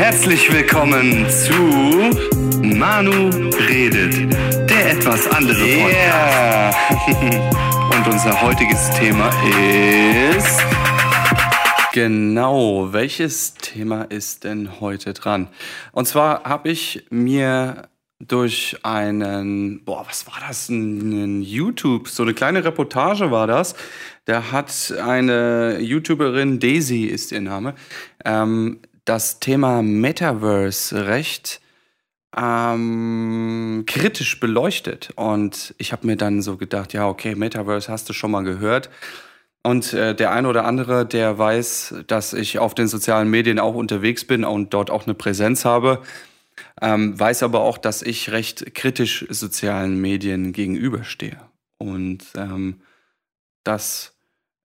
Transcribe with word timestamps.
Herzlich 0.00 0.50
willkommen 0.50 1.28
zu 1.28 1.52
Manu 2.62 3.28
redet, 3.68 4.32
der 4.66 4.92
etwas 4.92 5.28
andere 5.28 5.62
Yeah. 5.62 6.72
Podcast. 6.88 7.22
Und 7.94 8.08
unser 8.10 8.40
heutiges 8.40 8.88
Thema 8.92 9.28
ist 10.38 10.58
Genau, 11.92 12.94
welches 12.94 13.52
Thema 13.52 14.04
ist 14.04 14.44
denn 14.44 14.80
heute 14.80 15.12
dran? 15.12 15.48
Und 15.92 16.08
zwar 16.08 16.44
habe 16.44 16.70
ich 16.70 17.04
mir 17.10 17.90
durch 18.20 18.78
einen, 18.82 19.84
boah, 19.84 20.06
was 20.08 20.26
war 20.26 20.40
das? 20.48 20.70
Ein 20.70 21.42
YouTube, 21.42 22.08
so 22.08 22.22
eine 22.22 22.32
kleine 22.32 22.64
Reportage 22.64 23.30
war 23.30 23.46
das. 23.46 23.74
Da 24.24 24.50
hat 24.50 24.94
eine 25.02 25.78
YouTuberin, 25.80 26.58
Daisy 26.58 27.04
ist 27.04 27.32
ihr 27.32 27.42
Name, 27.42 27.74
ähm, 28.24 28.80
das 29.10 29.40
Thema 29.40 29.82
Metaverse 29.82 31.08
recht 31.08 31.60
ähm, 32.36 33.82
kritisch 33.88 34.38
beleuchtet. 34.38 35.10
Und 35.16 35.74
ich 35.78 35.90
habe 35.90 36.06
mir 36.06 36.16
dann 36.16 36.42
so 36.42 36.56
gedacht, 36.56 36.92
ja, 36.92 37.08
okay, 37.08 37.34
Metaverse 37.34 37.90
hast 37.90 38.08
du 38.08 38.12
schon 38.12 38.30
mal 38.30 38.44
gehört. 38.44 38.88
Und 39.64 39.92
äh, 39.94 40.14
der 40.14 40.30
eine 40.30 40.46
oder 40.46 40.64
andere, 40.64 41.04
der 41.06 41.36
weiß, 41.36 42.04
dass 42.06 42.32
ich 42.34 42.60
auf 42.60 42.74
den 42.74 42.86
sozialen 42.86 43.28
Medien 43.28 43.58
auch 43.58 43.74
unterwegs 43.74 44.24
bin 44.24 44.44
und 44.44 44.74
dort 44.74 44.92
auch 44.92 45.06
eine 45.06 45.14
Präsenz 45.14 45.64
habe, 45.64 46.02
ähm, 46.80 47.18
weiß 47.18 47.42
aber 47.42 47.62
auch, 47.62 47.78
dass 47.78 48.02
ich 48.02 48.30
recht 48.30 48.76
kritisch 48.76 49.26
sozialen 49.28 50.00
Medien 50.00 50.52
gegenüberstehe. 50.52 51.40
Und 51.78 52.26
ähm, 52.36 52.80
das, 53.64 54.19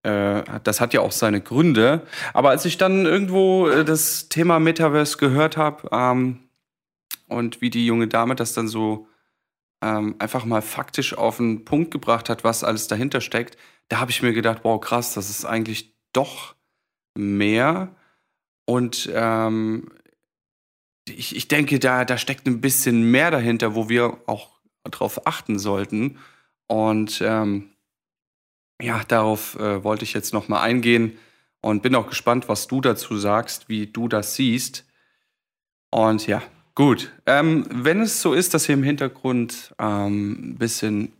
das 0.06 0.82
hat 0.82 0.94
ja 0.94 1.02
auch 1.02 1.12
seine 1.12 1.42
Gründe. 1.42 2.06
Aber 2.34 2.50
als 2.50 2.66
ich 2.66 2.78
dann 2.78 3.06
irgendwo 3.06 3.68
äh, 3.68 3.84
das 3.84 4.30
Thema 4.30 4.60
Metaverse 4.60 5.18
gehört 5.18 5.58
habe 5.58 5.90
ähm, 5.92 6.40
und 7.28 7.62
wie 7.62 7.70
die 7.70 7.86
junge 7.86 8.08
Dame 8.08 8.36
das 8.36 8.54
dann 8.54 8.68
so 8.68 9.08
ähm, 9.82 10.16
einfach 10.20 10.46
mal 10.46 10.62
faktisch 10.62 11.18
auf 11.18 11.38
den 11.38 11.66
Punkt 11.66 11.92
gebracht 11.92 12.30
hat, 12.30 12.44
was 12.44 12.64
alles 12.64 12.88
dahinter 12.88 13.20
steckt, 13.20 13.58
da 13.88 14.00
habe 14.00 14.12
ich 14.12 14.22
mir 14.22 14.34
gedacht, 14.34 14.60
wow, 14.64 14.80
krass, 14.80 15.14
das 15.14 15.30
ist 15.30 15.46
eigentlich 15.46 15.96
doch 16.14 16.56
mehr. 17.16 17.96
Und 18.66 19.10
ähm, 19.14 19.90
ich, 21.08 21.36
ich 21.36 21.48
denke, 21.48 21.80
da, 21.80 22.06
da 22.06 22.18
steckt 22.18 22.48
ein 22.48 22.62
bisschen 22.62 23.12
mehr 23.12 23.32
dahinter, 23.32 23.76
wo 23.76 23.90
wir 23.90 24.18
auch 24.28 24.60
drauf 24.84 25.28
achten 25.28 25.60
sollten. 25.60 26.18
Und 26.68 27.22
ähm, 27.24 27.75
ja, 28.82 29.02
darauf 29.08 29.58
äh, 29.60 29.84
wollte 29.84 30.04
ich 30.04 30.14
jetzt 30.14 30.34
nochmal 30.34 30.62
eingehen 30.62 31.18
und 31.62 31.82
bin 31.82 31.96
auch 31.96 32.08
gespannt, 32.08 32.48
was 32.50 32.68
du 32.68 32.82
dazu 32.82 33.18
sagst, 33.18 33.70
wie 33.70 33.88
du 33.88 34.08
das 34.08 34.36
siehst. 34.36 34.86
Und 35.92 36.28
ja, 36.28 36.44
gut. 36.76 37.12
Ähm, 37.26 37.66
wenn 37.72 38.02
es 38.02 38.22
so 38.22 38.34
ist, 38.34 38.54
dass 38.54 38.70
ihr 38.70 38.76
im 38.76 38.84
Hintergrund 38.84 39.74
ähm, 39.80 40.52
ein 40.52 40.56
bisschen 40.58 41.14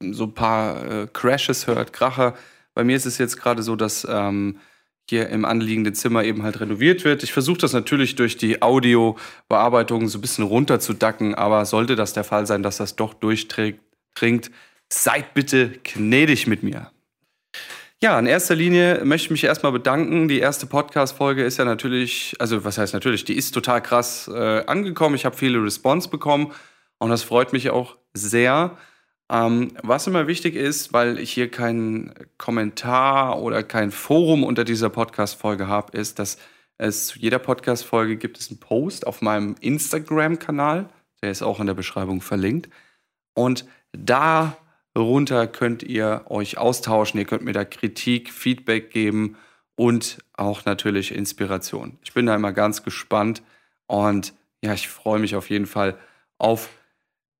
so 0.00 0.24
ein 0.24 0.34
paar 0.34 0.84
äh, 0.84 1.08
Crashes 1.12 1.66
hört, 1.66 1.92
Kracher, 1.92 2.34
bei 2.74 2.84
mir 2.84 2.96
ist 2.96 3.06
es 3.06 3.18
jetzt 3.18 3.36
gerade 3.36 3.62
so, 3.62 3.76
dass 3.76 4.06
ähm, 4.08 4.58
hier 5.10 5.28
im 5.28 5.44
anliegenden 5.44 5.94
Zimmer 5.94 6.22
eben 6.24 6.44
halt 6.44 6.60
renoviert 6.60 7.04
wird. 7.04 7.24
Ich 7.24 7.32
versuche 7.32 7.58
das 7.58 7.72
natürlich 7.72 8.14
durch 8.14 8.36
die 8.36 8.62
Audiobearbeitung 8.62 10.08
so 10.08 10.18
ein 10.18 10.20
bisschen 10.20 10.44
runterzudacken, 10.44 11.34
aber 11.34 11.66
sollte 11.66 11.96
das 11.96 12.12
der 12.12 12.24
Fall 12.24 12.46
sein, 12.46 12.62
dass 12.62 12.76
das 12.76 12.94
doch 12.94 13.12
durchdringt, 13.12 14.50
seid 14.88 15.34
bitte 15.34 15.72
gnädig 15.82 16.46
mit 16.46 16.62
mir. 16.62 16.92
Ja, 18.02 18.18
in 18.18 18.24
erster 18.24 18.54
Linie 18.54 19.04
möchte 19.04 19.26
ich 19.26 19.30
mich 19.30 19.44
erstmal 19.44 19.72
bedanken. 19.72 20.26
Die 20.26 20.38
erste 20.38 20.66
Podcast-Folge 20.66 21.44
ist 21.44 21.58
ja 21.58 21.66
natürlich, 21.66 22.34
also 22.38 22.64
was 22.64 22.78
heißt 22.78 22.94
natürlich, 22.94 23.24
die 23.24 23.36
ist 23.36 23.52
total 23.52 23.82
krass 23.82 24.26
äh, 24.26 24.64
angekommen. 24.64 25.14
Ich 25.14 25.26
habe 25.26 25.36
viele 25.36 25.62
Response 25.62 26.08
bekommen 26.08 26.52
und 26.98 27.10
das 27.10 27.22
freut 27.22 27.52
mich 27.52 27.68
auch 27.68 27.98
sehr. 28.14 28.78
Ähm, 29.30 29.72
was 29.82 30.06
immer 30.06 30.26
wichtig 30.26 30.56
ist, 30.56 30.94
weil 30.94 31.18
ich 31.18 31.30
hier 31.30 31.50
keinen 31.50 32.14
Kommentar 32.38 33.38
oder 33.40 33.62
kein 33.62 33.90
Forum 33.90 34.44
unter 34.44 34.64
dieser 34.64 34.88
Podcast-Folge 34.88 35.68
habe, 35.68 35.96
ist, 35.96 36.18
dass 36.18 36.38
es 36.78 37.08
zu 37.08 37.18
jeder 37.18 37.38
Podcast-Folge 37.38 38.16
gibt 38.16 38.38
es 38.38 38.48
einen 38.48 38.60
Post 38.60 39.06
auf 39.06 39.20
meinem 39.20 39.56
Instagram-Kanal. 39.60 40.88
Der 41.22 41.30
ist 41.30 41.42
auch 41.42 41.60
in 41.60 41.66
der 41.66 41.74
Beschreibung 41.74 42.22
verlinkt. 42.22 42.70
Und 43.34 43.66
darunter 44.94 45.46
könnt 45.46 45.82
ihr 45.82 46.24
euch 46.28 46.58
austauschen. 46.58 47.18
Ihr 47.18 47.26
könnt 47.26 47.44
mir 47.44 47.52
da 47.52 47.64
Kritik, 47.64 48.32
Feedback 48.32 48.90
geben 48.90 49.36
und 49.76 50.18
auch 50.34 50.64
natürlich 50.64 51.14
Inspiration. 51.14 51.98
Ich 52.02 52.12
bin 52.12 52.26
da 52.26 52.34
immer 52.34 52.52
ganz 52.52 52.82
gespannt 52.82 53.42
und 53.86 54.34
ja, 54.62 54.74
ich 54.74 54.88
freue 54.88 55.18
mich 55.18 55.36
auf 55.36 55.48
jeden 55.50 55.66
Fall 55.66 55.98
auf 56.38 56.68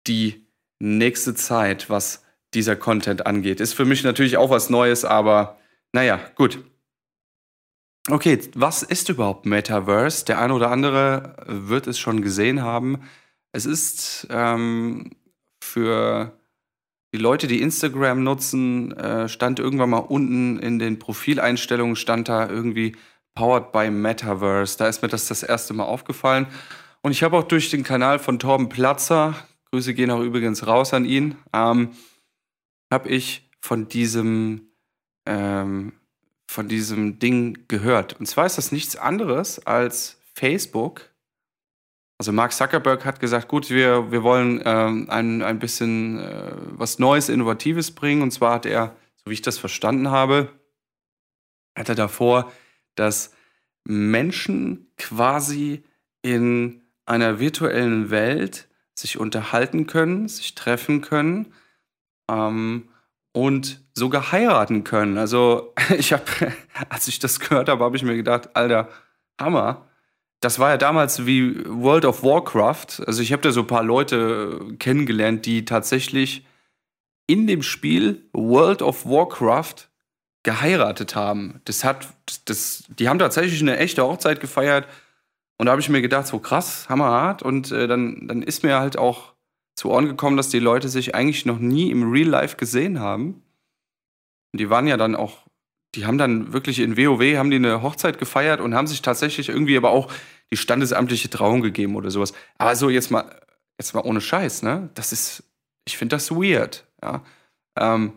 die 0.07 0.47
nächste 0.79 1.35
Zeit, 1.35 1.91
was 1.91 2.25
dieser 2.55 2.77
Content 2.77 3.27
angeht. 3.27 3.61
Ist 3.61 3.75
für 3.75 3.85
mich 3.85 4.03
natürlich 4.03 4.37
auch 4.37 4.51
was 4.51 4.71
Neues, 4.71 5.05
aber 5.05 5.59
naja, 5.93 6.21
gut. 6.35 6.65
Okay, 8.09 8.41
was 8.55 8.83
ist 8.83 9.09
überhaupt 9.09 9.45
Metaverse? 9.45 10.25
Der 10.25 10.41
eine 10.41 10.55
oder 10.55 10.71
andere 10.71 11.37
wird 11.47 11.87
es 11.87 11.99
schon 11.99 12.23
gesehen 12.23 12.63
haben. 12.63 13.03
Es 13.53 13.67
ist 13.67 14.27
ähm, 14.31 15.11
für 15.63 16.40
die 17.13 17.19
Leute, 17.19 17.47
die 17.49 17.61
Instagram 17.61 18.23
nutzen, 18.23 18.93
äh, 18.93 19.29
stand 19.29 19.59
irgendwann 19.59 19.91
mal 19.91 19.99
unten 19.99 20.59
in 20.59 20.79
den 20.79 20.99
Profileinstellungen, 20.99 21.97
stand 21.97 22.29
da 22.29 22.49
irgendwie 22.49 22.97
Powered 23.35 23.73
by 23.73 23.91
Metaverse. 23.91 24.79
Da 24.79 24.89
ist 24.89 25.03
mir 25.03 25.09
das 25.09 25.27
das 25.27 25.43
erste 25.43 25.75
Mal 25.75 25.85
aufgefallen. 25.85 26.47
Und 27.03 27.13
ich 27.13 27.23
habe 27.23 27.37
auch 27.37 27.45
durch 27.45 27.71
den 27.71 27.83
Kanal 27.83 28.19
von 28.19 28.39
Torben 28.39 28.69
Platzer, 28.69 29.35
Grüße 29.73 29.95
gehen 29.95 30.11
auch 30.11 30.21
übrigens 30.21 30.67
raus 30.67 30.93
an 30.93 31.05
ihn, 31.05 31.37
ähm, 31.53 31.91
habe 32.93 33.09
ich 33.09 33.49
von 33.61 33.89
diesem, 33.89 34.73
ähm, 35.27 35.93
von 36.47 36.69
diesem 36.69 37.19
Ding 37.19 37.65
gehört. 37.69 38.19
Und 38.19 38.27
zwar 38.27 38.47
ist 38.47 38.59
das 38.59 38.73
nichts 38.73 38.97
anderes 38.97 39.65
als 39.67 40.21
Facebook. 40.35 41.10
Also 42.21 42.33
Mark 42.33 42.53
Zuckerberg 42.53 43.07
hat 43.07 43.19
gesagt, 43.19 43.49
gut, 43.49 43.71
wir, 43.71 44.13
wir 44.13 44.23
wollen 44.23 44.61
ähm, 44.67 45.07
ein, 45.09 45.41
ein 45.41 45.59
bisschen 45.59 46.19
äh, 46.19 46.53
was 46.73 46.99
Neues, 46.99 47.31
Innovatives 47.31 47.93
bringen. 47.93 48.21
Und 48.21 48.31
zwar 48.31 48.53
hat 48.53 48.67
er, 48.67 48.95
so 49.17 49.31
wie 49.31 49.33
ich 49.33 49.41
das 49.41 49.57
verstanden 49.57 50.11
habe, 50.11 50.51
hat 51.75 51.89
er 51.89 51.95
davor, 51.95 52.53
dass 52.95 53.33
Menschen 53.85 54.93
quasi 54.99 55.83
in 56.21 56.83
einer 57.07 57.41
virtuellen 57.41 58.11
Welt 58.11 58.69
sich 58.95 59.17
unterhalten 59.17 59.87
können, 59.87 60.29
sich 60.29 60.55
treffen 60.55 61.01
können 61.01 61.55
ähm, 62.31 62.91
und 63.33 63.83
sogar 63.95 64.31
heiraten 64.31 64.85
können. 64.85 65.17
Also 65.17 65.73
ich 65.97 66.13
habe, 66.13 66.25
als 66.91 67.09
ich 67.09 67.19
das 67.19 67.41
gehört 67.41 67.71
habe, 67.71 67.83
habe 67.83 67.97
ich 67.97 68.03
mir 68.03 68.17
gedacht, 68.17 68.55
alter, 68.55 68.91
Hammer. 69.41 69.87
Das 70.41 70.59
war 70.59 70.71
ja 70.71 70.77
damals 70.79 71.27
wie 71.27 71.65
World 71.67 72.05
of 72.05 72.23
Warcraft. 72.23 73.03
Also 73.07 73.23
ich 73.23 73.33
habe 73.33 73.43
da 73.43 73.53
so 73.53 73.61
ein 73.61 73.67
paar 73.67 73.85
Leute 73.85 74.75
kennengelernt, 74.79 75.45
die 75.45 75.65
tatsächlich 75.65 76.47
in 77.27 77.47
dem 77.47 77.63
Spiel 77.63 78.29
World 78.33 78.83
of 78.83 79.05
Warcraft 79.05 79.89
geheiratet 80.43 81.15
haben. 81.15 81.61
Das 81.67 81.85
hat, 81.85 82.09
das, 82.47 82.85
die 82.89 83.09
haben 83.09 83.19
tatsächlich 83.19 83.61
eine 83.61 83.77
echte 83.77 84.03
Hochzeit 84.03 84.41
gefeiert 84.41 84.87
und 85.61 85.67
da 85.67 85.73
habe 85.73 85.83
ich 85.83 85.91
mir 85.91 86.01
gedacht, 86.01 86.27
so 86.27 86.39
krass, 86.39 86.89
hammerhart. 86.89 87.43
Und 87.43 87.71
äh, 87.71 87.87
dann, 87.87 88.27
dann 88.27 88.41
ist 88.41 88.65
mir 88.65 88.81
halt 88.81 88.97
auch 88.97 89.35
zu 89.75 89.91
Ohren 89.91 90.07
gekommen, 90.07 90.39
dass 90.39 90.49
die 90.49 90.59
Leute 90.59 90.89
sich 90.89 91.15
eigentlich 91.15 91.45
noch 91.45 91.59
nie 91.59 91.91
im 91.91 92.11
Real 92.11 92.29
Life 92.29 92.57
gesehen 92.57 92.99
haben. 92.99 93.43
Und 94.53 94.61
die 94.61 94.71
waren 94.71 94.87
ja 94.87 94.97
dann 94.97 95.15
auch, 95.15 95.45
die 95.95 96.07
haben 96.07 96.19
dann 96.19 96.53
wirklich 96.53 96.79
in 96.79 96.97
WoW, 96.97 97.37
haben 97.37 97.51
die 97.51 97.57
eine 97.57 97.83
Hochzeit 97.83 98.19
gefeiert 98.19 98.61
und 98.61 98.75
haben 98.75 98.87
sich 98.87 99.03
tatsächlich 99.03 99.49
irgendwie 99.49 99.77
aber 99.77 99.91
auch 99.91 100.13
die 100.53 100.57
standesamtliche 100.57 101.31
Trauung 101.31 101.63
gegeben 101.63 101.97
oder 101.97 102.11
sowas. 102.11 102.33
Aber 102.59 102.77
so 102.77 102.91
jetzt 102.91 103.11
mal, 103.11 103.41
jetzt 103.79 103.95
mal 103.95 104.03
ohne 104.03 104.21
Scheiß, 104.21 104.63
ne? 104.63 104.91
Das 104.95 105.13
ist, 105.13 105.45
ich 105.85 105.97
finde 105.97 106.17
das 106.17 106.31
weird, 106.31 106.87
ja. 107.03 107.23
Ähm, 107.77 108.13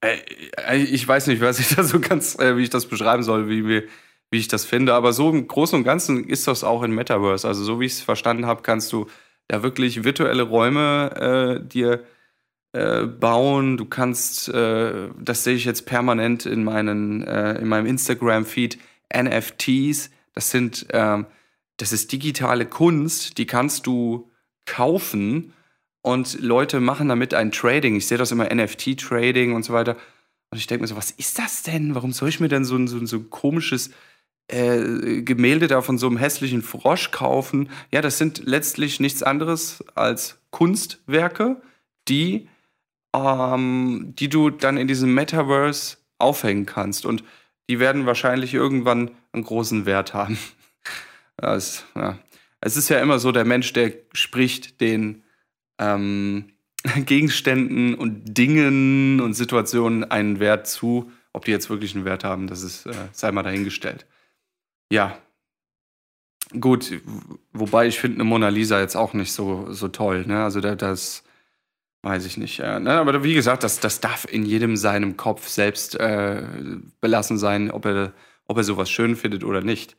äh, 0.00 0.18
ich 0.76 1.06
weiß 1.06 1.26
nicht, 1.26 1.40
was 1.40 1.58
ich 1.58 1.68
da 1.76 1.84
so 1.84 2.00
ganz, 2.00 2.38
äh, 2.38 2.56
wie 2.56 2.62
ich 2.62 2.70
das 2.70 2.86
beschreiben 2.86 3.22
soll, 3.22 3.48
wie 3.48 3.86
wie 4.30 4.38
ich 4.38 4.48
das 4.48 4.64
finde. 4.64 4.94
Aber 4.94 5.12
so 5.12 5.30
im 5.30 5.46
Großen 5.46 5.76
und 5.76 5.84
Ganzen 5.84 6.28
ist 6.28 6.46
das 6.46 6.64
auch 6.64 6.82
in 6.82 6.92
Metaverse. 6.92 7.46
Also 7.46 7.64
so 7.64 7.80
wie 7.80 7.86
ich 7.86 7.92
es 7.92 8.00
verstanden 8.00 8.46
habe, 8.46 8.62
kannst 8.62 8.92
du 8.92 9.06
da 9.48 9.62
wirklich 9.62 10.04
virtuelle 10.04 10.44
Räume 10.44 11.60
äh, 11.60 11.66
dir 11.66 12.04
äh, 12.72 13.06
bauen. 13.06 13.76
Du 13.76 13.84
kannst, 13.84 14.48
äh, 14.48 15.08
das 15.18 15.44
sehe 15.44 15.54
ich 15.54 15.64
jetzt 15.64 15.86
permanent 15.86 16.46
in, 16.46 16.64
meinen, 16.64 17.22
äh, 17.22 17.58
in 17.58 17.68
meinem 17.68 17.86
Instagram-Feed, 17.86 18.78
NFTs. 19.14 20.10
Das 20.34 20.50
sind, 20.50 20.86
ähm, 20.92 21.26
das 21.76 21.92
ist 21.92 22.12
digitale 22.12 22.66
Kunst, 22.66 23.38
die 23.38 23.46
kannst 23.46 23.86
du 23.86 24.30
kaufen 24.66 25.52
und 26.02 26.40
Leute 26.40 26.80
machen 26.80 27.08
damit 27.08 27.34
ein 27.34 27.52
Trading. 27.52 27.96
Ich 27.96 28.06
sehe 28.06 28.18
das 28.18 28.32
immer 28.32 28.54
NFT-Trading 28.54 29.54
und 29.54 29.64
so 29.64 29.72
weiter. 29.72 29.96
Und 30.50 30.58
ich 30.58 30.66
denke 30.66 30.82
mir 30.82 30.88
so, 30.88 30.96
was 30.96 31.10
ist 31.10 31.38
das 31.38 31.62
denn? 31.62 31.94
Warum 31.94 32.12
soll 32.12 32.28
ich 32.28 32.40
mir 32.40 32.48
denn 32.48 32.64
so 32.64 32.76
ein, 32.76 32.88
so 32.88 32.96
ein, 32.98 33.06
so 33.06 33.16
ein 33.16 33.30
komisches 33.30 33.90
äh, 34.50 35.22
Gemälde 35.22 35.68
da 35.68 35.80
von 35.80 35.96
so 35.96 36.08
einem 36.08 36.16
hässlichen 36.16 36.62
Frosch 36.62 37.12
kaufen. 37.12 37.70
Ja, 37.92 38.00
das 38.00 38.18
sind 38.18 38.42
letztlich 38.44 38.98
nichts 38.98 39.22
anderes 39.22 39.84
als 39.94 40.40
Kunstwerke, 40.50 41.62
die, 42.08 42.48
ähm, 43.14 44.14
die 44.18 44.28
du 44.28 44.50
dann 44.50 44.76
in 44.76 44.88
diesem 44.88 45.14
Metaverse 45.14 45.98
aufhängen 46.18 46.66
kannst. 46.66 47.06
Und 47.06 47.24
die 47.68 47.80
werden 47.80 48.06
wahrscheinlich 48.06 48.54
irgendwann 48.54 49.10
einen 49.32 49.44
großen 49.44 49.86
Wert 49.86 50.14
haben. 50.14 50.38
Das, 51.36 51.86
ja. 51.94 52.18
Es 52.60 52.76
ist 52.76 52.90
ja 52.90 53.00
immer 53.00 53.18
so, 53.18 53.32
der 53.32 53.46
Mensch, 53.46 53.72
der 53.72 53.94
spricht 54.12 54.82
den 54.82 55.22
ähm, 55.78 56.52
Gegenständen 57.06 57.94
und 57.94 58.36
Dingen 58.36 59.22
und 59.22 59.32
Situationen 59.32 60.04
einen 60.04 60.38
Wert 60.38 60.66
zu. 60.66 61.10
Ob 61.32 61.46
die 61.46 61.50
jetzt 61.50 61.70
wirklich 61.70 61.94
einen 61.94 62.04
Wert 62.04 62.24
haben, 62.24 62.46
das 62.46 62.62
ist, 62.62 62.84
äh, 62.84 62.92
sei 63.12 63.32
mal 63.32 63.42
dahingestellt. 63.42 64.04
Ja. 64.92 65.16
Gut, 66.58 67.00
wobei 67.52 67.86
ich 67.86 67.98
finde 67.98 68.16
eine 68.16 68.24
Mona 68.24 68.50
Lisa 68.50 68.80
jetzt 68.80 68.96
auch 68.96 69.14
nicht 69.14 69.32
so, 69.32 69.72
so 69.72 69.88
toll. 69.88 70.26
Ne? 70.26 70.44
Also 70.44 70.60
da, 70.60 70.74
das 70.74 71.22
weiß 72.02 72.24
ich 72.26 72.36
nicht. 72.36 72.60
Äh, 72.60 72.80
ne? 72.80 72.92
Aber 72.92 73.24
wie 73.24 73.34
gesagt, 73.34 73.62
das, 73.62 73.80
das 73.80 74.00
darf 74.00 74.24
in 74.24 74.44
jedem 74.44 74.76
seinem 74.76 75.16
Kopf 75.16 75.48
selbst 75.48 75.96
äh, 75.96 76.42
belassen 77.00 77.38
sein, 77.38 77.70
ob 77.70 77.84
er, 77.86 78.12
ob 78.46 78.56
er 78.56 78.64
sowas 78.64 78.90
schön 78.90 79.16
findet 79.16 79.44
oder 79.44 79.60
nicht. 79.60 79.96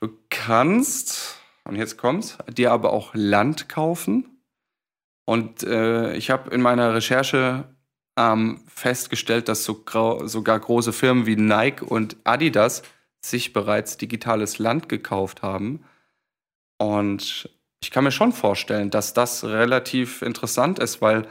Du 0.00 0.08
kannst, 0.30 1.36
und 1.64 1.76
jetzt 1.76 1.96
kommt's, 1.96 2.38
dir 2.48 2.72
aber 2.72 2.92
auch 2.92 3.10
Land 3.14 3.68
kaufen. 3.68 4.40
Und 5.26 5.62
äh, 5.62 6.14
ich 6.16 6.30
habe 6.30 6.50
in 6.50 6.60
meiner 6.60 6.94
Recherche 6.94 7.64
ähm, 8.18 8.62
festgestellt, 8.66 9.48
dass 9.48 9.64
so, 9.64 9.84
sogar 10.24 10.60
große 10.60 10.92
Firmen 10.92 11.26
wie 11.26 11.36
Nike 11.36 11.82
und 11.82 12.16
Adidas 12.24 12.82
sich 13.24 13.52
bereits 13.52 13.96
digitales 13.96 14.58
Land 14.58 14.88
gekauft 14.88 15.42
haben. 15.42 15.84
Und 16.78 17.48
ich 17.82 17.90
kann 17.90 18.04
mir 18.04 18.12
schon 18.12 18.32
vorstellen, 18.32 18.90
dass 18.90 19.14
das 19.14 19.44
relativ 19.44 20.20
interessant 20.22 20.78
ist, 20.78 21.00
weil 21.00 21.26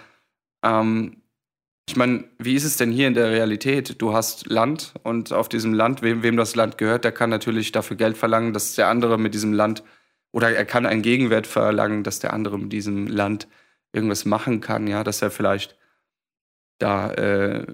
ähm, 0.63 1.17
ich 1.87 1.97
meine, 1.97 2.23
wie 2.39 2.55
ist 2.55 2.63
es 2.63 2.77
denn 2.77 2.91
hier 2.91 3.07
in 3.07 3.13
der 3.13 3.29
Realität? 3.29 4.01
Du 4.01 4.13
hast 4.13 4.47
Land 4.47 4.93
und 5.03 5.33
auf 5.33 5.49
diesem 5.49 5.73
Land, 5.73 6.01
wem, 6.01 6.23
wem 6.23 6.37
das 6.37 6.55
Land 6.55 6.77
gehört, 6.77 7.03
der 7.03 7.11
kann 7.11 7.29
natürlich 7.29 7.71
dafür 7.71 7.97
Geld 7.97 8.17
verlangen, 8.17 8.53
dass 8.53 8.75
der 8.75 8.87
andere 8.87 9.19
mit 9.19 9.33
diesem 9.33 9.53
Land 9.53 9.83
oder 10.31 10.51
er 10.51 10.65
kann 10.65 10.85
einen 10.85 11.01
Gegenwert 11.01 11.45
verlangen, 11.45 12.03
dass 12.03 12.19
der 12.19 12.33
andere 12.33 12.57
mit 12.57 12.73
diesem 12.73 13.07
Land 13.07 13.47
irgendwas 13.91 14.25
machen 14.25 14.61
kann, 14.61 14.87
ja, 14.87 15.03
dass 15.03 15.21
er 15.21 15.29
vielleicht 15.29 15.77
da, 16.79 17.11
äh, 17.13 17.67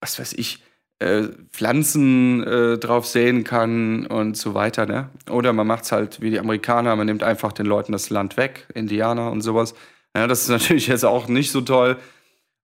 was 0.00 0.18
weiß 0.18 0.34
ich, 0.34 0.62
äh, 1.00 1.24
Pflanzen 1.50 2.44
äh, 2.44 2.78
drauf 2.78 3.06
sehen 3.06 3.42
kann 3.42 4.06
und 4.06 4.36
so 4.36 4.54
weiter. 4.54 4.86
Ne? 4.86 5.08
Oder 5.28 5.52
man 5.52 5.66
macht 5.66 5.84
es 5.84 5.92
halt 5.92 6.20
wie 6.20 6.30
die 6.30 6.38
Amerikaner, 6.38 6.94
man 6.94 7.06
nimmt 7.06 7.22
einfach 7.22 7.52
den 7.52 7.66
Leuten 7.66 7.92
das 7.92 8.10
Land 8.10 8.36
weg, 8.36 8.68
Indianer 8.74 9.32
und 9.32 9.40
sowas. 9.40 9.74
Ja, 10.16 10.26
das 10.26 10.42
ist 10.42 10.48
natürlich 10.48 10.86
jetzt 10.86 11.04
auch 11.04 11.28
nicht 11.28 11.50
so 11.50 11.60
toll. 11.60 11.98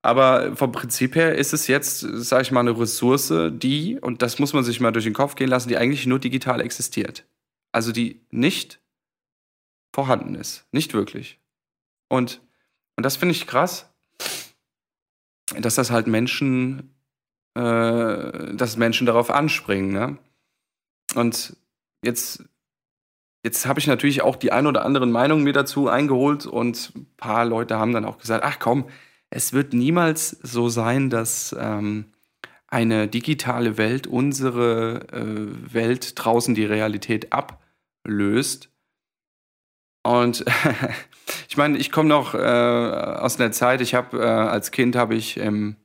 Aber 0.03 0.55
vom 0.55 0.73
Prinzip 0.73 1.17
her 1.17 1.35
ist 1.35 1.53
es 1.53 1.67
jetzt, 1.67 2.01
sage 2.01 2.43
ich 2.43 2.53
mal, 2.53 2.61
eine 2.61 2.79
Ressource, 2.79 3.33
die, 3.51 3.99
und 4.01 4.23
das 4.23 4.39
muss 4.39 4.53
man 4.53 4.63
sich 4.63 4.81
mal 4.81 4.93
durch 4.93 5.05
den 5.05 5.15
Kopf 5.15 5.35
gehen 5.35 5.49
lassen, 5.49 5.69
die 5.69 5.77
eigentlich 5.77 6.07
nur 6.07 6.19
digital 6.19 6.61
existiert. 6.61 7.25
Also 7.73 7.93
die 7.93 8.21
nicht 8.31 8.81
vorhanden 9.93 10.35
ist. 10.35 10.67
Nicht 10.71 10.95
wirklich. 10.95 11.41
Und, 12.09 12.41
und 12.97 13.05
das 13.05 13.17
finde 13.17 13.35
ich 13.35 13.47
krass, 13.47 13.91
dass 15.59 15.75
das 15.75 15.91
halt 15.91 16.07
Menschen 16.07 16.97
äh, 17.57 18.55
dass 18.55 18.77
Menschen 18.77 19.07
darauf 19.07 19.31
anspringen. 19.31 19.91
Ne? 19.91 20.19
Und 21.15 21.57
jetzt, 22.05 22.45
jetzt 23.43 23.67
habe 23.67 23.81
ich 23.81 23.87
natürlich 23.87 24.23
auch 24.23 24.37
die 24.37 24.53
ein 24.53 24.67
oder 24.67 24.85
anderen 24.85 25.11
Meinungen 25.11 25.45
mir 25.45 25.53
dazu 25.53 25.89
eingeholt 25.89 26.47
und 26.47 26.93
ein 26.97 27.07
paar 27.17 27.45
Leute 27.45 27.79
haben 27.79 27.93
dann 27.93 28.05
auch 28.05 28.19
gesagt, 28.19 28.45
ach 28.45 28.59
komm, 28.59 28.87
es 29.31 29.53
wird 29.53 29.73
niemals 29.73 30.31
so 30.43 30.69
sein, 30.69 31.11
dass 31.11 31.55
ähm, 31.59 32.07
eine 32.69 33.09
digitale 33.09 33.79
Welt 33.79 34.07
unsere 34.07 35.09
äh, 35.13 35.75
Welt 35.75 36.13
draußen 36.17 36.55
die 36.55 36.65
Realität 36.65 37.33
ablöst. 37.33 38.71
Und 40.03 40.45
ich 41.49 41.57
meine, 41.57 41.79
ich 41.79 41.91
komme 41.91 42.09
noch 42.09 42.35
äh, 42.35 42.39
aus 42.39 43.41
einer 43.41 43.53
Zeit, 43.53 43.81
ich 43.81 43.95
habe 43.95 44.19
äh, 44.19 44.25
als 44.25 44.71
Kind 44.71 44.97
habe 44.97 45.15
ich 45.15 45.37
im 45.37 45.77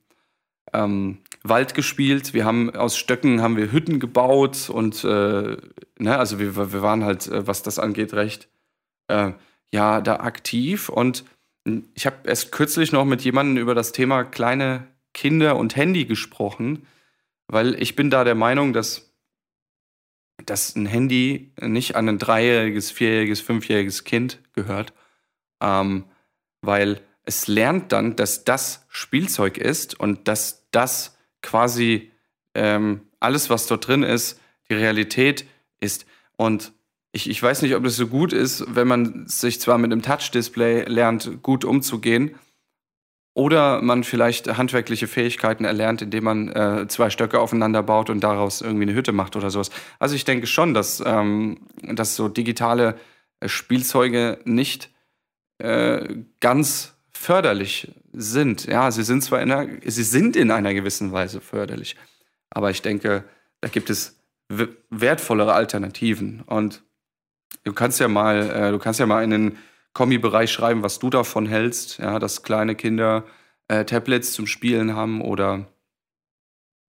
ähm, 0.73 1.19
Wald 1.43 1.73
gespielt. 1.73 2.33
Wir 2.33 2.45
haben 2.45 2.75
aus 2.75 2.97
Stöcken 2.97 3.41
haben 3.41 3.57
wir 3.57 3.71
Hütten 3.71 3.99
gebaut 3.99 4.69
und 4.69 5.03
äh, 5.03 5.57
ne, 5.97 6.17
also 6.17 6.39
wir, 6.39 6.55
wir 6.55 6.81
waren 6.81 7.03
halt, 7.03 7.27
äh, 7.27 7.47
was 7.47 7.63
das 7.63 7.79
angeht, 7.79 8.13
recht 8.13 8.47
äh, 9.07 9.31
ja 9.71 10.01
da 10.01 10.17
aktiv. 10.17 10.89
Und 10.89 11.25
ich 11.93 12.05
habe 12.05 12.17
erst 12.25 12.51
kürzlich 12.51 12.91
noch 12.91 13.05
mit 13.05 13.21
jemandem 13.21 13.57
über 13.57 13.75
das 13.75 13.91
Thema 13.91 14.23
kleine 14.23 14.87
Kinder 15.13 15.57
und 15.57 15.75
Handy 15.75 16.05
gesprochen, 16.05 16.87
weil 17.47 17.81
ich 17.81 17.95
bin 17.95 18.09
da 18.09 18.23
der 18.23 18.35
Meinung, 18.35 18.73
dass 18.73 19.11
dass 20.45 20.75
ein 20.75 20.87
Handy 20.87 21.53
nicht 21.61 21.95
an 21.95 22.09
ein 22.09 22.17
dreijähriges, 22.17 22.89
vierjähriges, 22.89 23.41
fünfjähriges 23.41 24.03
Kind 24.05 24.39
gehört, 24.53 24.91
ähm, 25.61 26.05
weil 26.61 27.01
es 27.23 27.47
lernt 27.47 27.91
dann, 27.91 28.15
dass 28.15 28.43
das 28.43 28.85
Spielzeug 28.89 29.59
ist 29.59 29.99
und 29.99 30.27
dass 30.27 30.67
das 30.71 31.15
quasi 31.41 32.11
ähm, 32.53 33.01
alles, 33.19 33.49
was 33.49 33.67
dort 33.67 33.87
drin 33.87 34.03
ist, 34.03 34.39
die 34.69 34.75
Realität 34.75 35.45
ist. 35.79 36.05
Und 36.37 36.73
ich, 37.11 37.29
ich 37.29 37.41
weiß 37.41 37.61
nicht, 37.61 37.75
ob 37.75 37.83
das 37.83 37.95
so 37.95 38.07
gut 38.07 38.33
ist, 38.33 38.63
wenn 38.67 38.87
man 38.87 39.27
sich 39.27 39.59
zwar 39.59 39.77
mit 39.77 39.91
einem 39.91 40.01
Touch-Display 40.01 40.83
lernt, 40.83 41.41
gut 41.43 41.65
umzugehen, 41.65 42.35
oder 43.33 43.81
man 43.81 44.03
vielleicht 44.03 44.57
handwerkliche 44.57 45.07
Fähigkeiten 45.07 45.63
erlernt, 45.63 46.01
indem 46.01 46.25
man 46.25 46.49
äh, 46.49 46.87
zwei 46.89 47.09
Stöcke 47.09 47.39
aufeinander 47.39 47.81
baut 47.81 48.09
und 48.09 48.21
daraus 48.21 48.61
irgendwie 48.61 48.83
eine 48.83 48.93
Hütte 48.93 49.13
macht 49.13 49.35
oder 49.35 49.49
sowas. 49.49 49.69
Also 49.99 50.15
ich 50.15 50.25
denke 50.25 50.47
schon, 50.47 50.73
dass, 50.73 51.01
ähm, 51.05 51.59
dass 51.81 52.15
so 52.15 52.27
digitale 52.27 52.97
äh, 53.39 53.47
Spielzeuge 53.47 54.39
nicht 54.43 54.89
äh, 55.59 56.15
ganz 56.41 56.93
förderlich 57.09 57.93
sind. 58.13 58.65
Ja, 58.65 58.91
sie 58.91 59.03
sind 59.03 59.23
zwar 59.23 59.41
in 59.41 59.51
einer, 59.51 59.67
sie 59.85 60.03
sind 60.03 60.35
in 60.35 60.51
einer 60.51 60.73
gewissen 60.73 61.11
Weise 61.11 61.41
förderlich, 61.41 61.95
aber 62.49 62.69
ich 62.69 62.81
denke, 62.81 63.23
da 63.61 63.69
gibt 63.69 63.89
es 63.89 64.19
wertvollere 64.89 65.53
Alternativen. 65.53 66.41
Und 66.41 66.83
du 67.63 67.73
kannst 67.73 67.99
ja 67.99 68.07
mal, 68.07 68.49
äh, 68.49 68.71
du 68.71 68.79
kannst 68.79 68.99
ja 68.99 69.05
mal 69.05 69.23
in 69.23 69.29
den 69.29 69.57
Kommi-Bereich 69.93 70.51
schreiben, 70.51 70.83
was 70.83 70.99
du 70.99 71.09
davon 71.09 71.45
hältst, 71.45 71.99
ja, 71.99 72.19
dass 72.19 72.43
kleine 72.43 72.75
Kinder 72.75 73.25
äh, 73.67 73.85
Tablets 73.85 74.33
zum 74.33 74.47
Spielen 74.47 74.95
haben 74.95 75.21
oder 75.21 75.67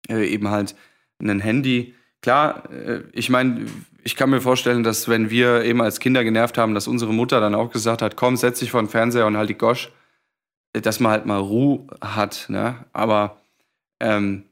äh, 0.08 0.26
eben 0.26 0.48
halt 0.48 0.74
ein 1.20 1.40
Handy. 1.40 1.94
Klar, 2.22 2.70
äh, 2.70 3.02
ich 3.12 3.30
meine, 3.30 3.66
ich 4.02 4.16
kann 4.16 4.30
mir 4.30 4.40
vorstellen, 4.40 4.82
dass 4.82 5.08
wenn 5.08 5.30
wir 5.30 5.62
eben 5.64 5.82
als 5.82 6.00
Kinder 6.00 6.24
genervt 6.24 6.58
haben, 6.58 6.74
dass 6.74 6.88
unsere 6.88 7.12
Mutter 7.12 7.40
dann 7.40 7.54
auch 7.54 7.70
gesagt 7.70 8.02
hat, 8.02 8.16
komm, 8.16 8.36
setz 8.36 8.60
dich 8.60 8.70
vor 8.70 8.82
den 8.82 8.88
Fernseher 8.88 9.26
und 9.26 9.36
halt 9.36 9.50
die 9.50 9.58
Gosch 9.58 9.90
dass 10.80 11.00
man 11.00 11.12
halt 11.12 11.26
mal 11.26 11.38
Ruhe 11.38 11.86
hat. 12.00 12.46
Ne? 12.48 12.76
Aber 12.92 13.40
ähm, 14.00 14.44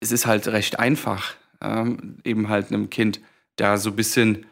es 0.00 0.12
ist 0.12 0.26
halt 0.26 0.48
recht 0.48 0.78
einfach, 0.78 1.34
ähm, 1.60 2.18
eben 2.24 2.48
halt 2.48 2.72
einem 2.72 2.90
Kind 2.90 3.20
da 3.56 3.76
so 3.76 3.90
ein 3.90 3.96
bisschen 3.96 4.46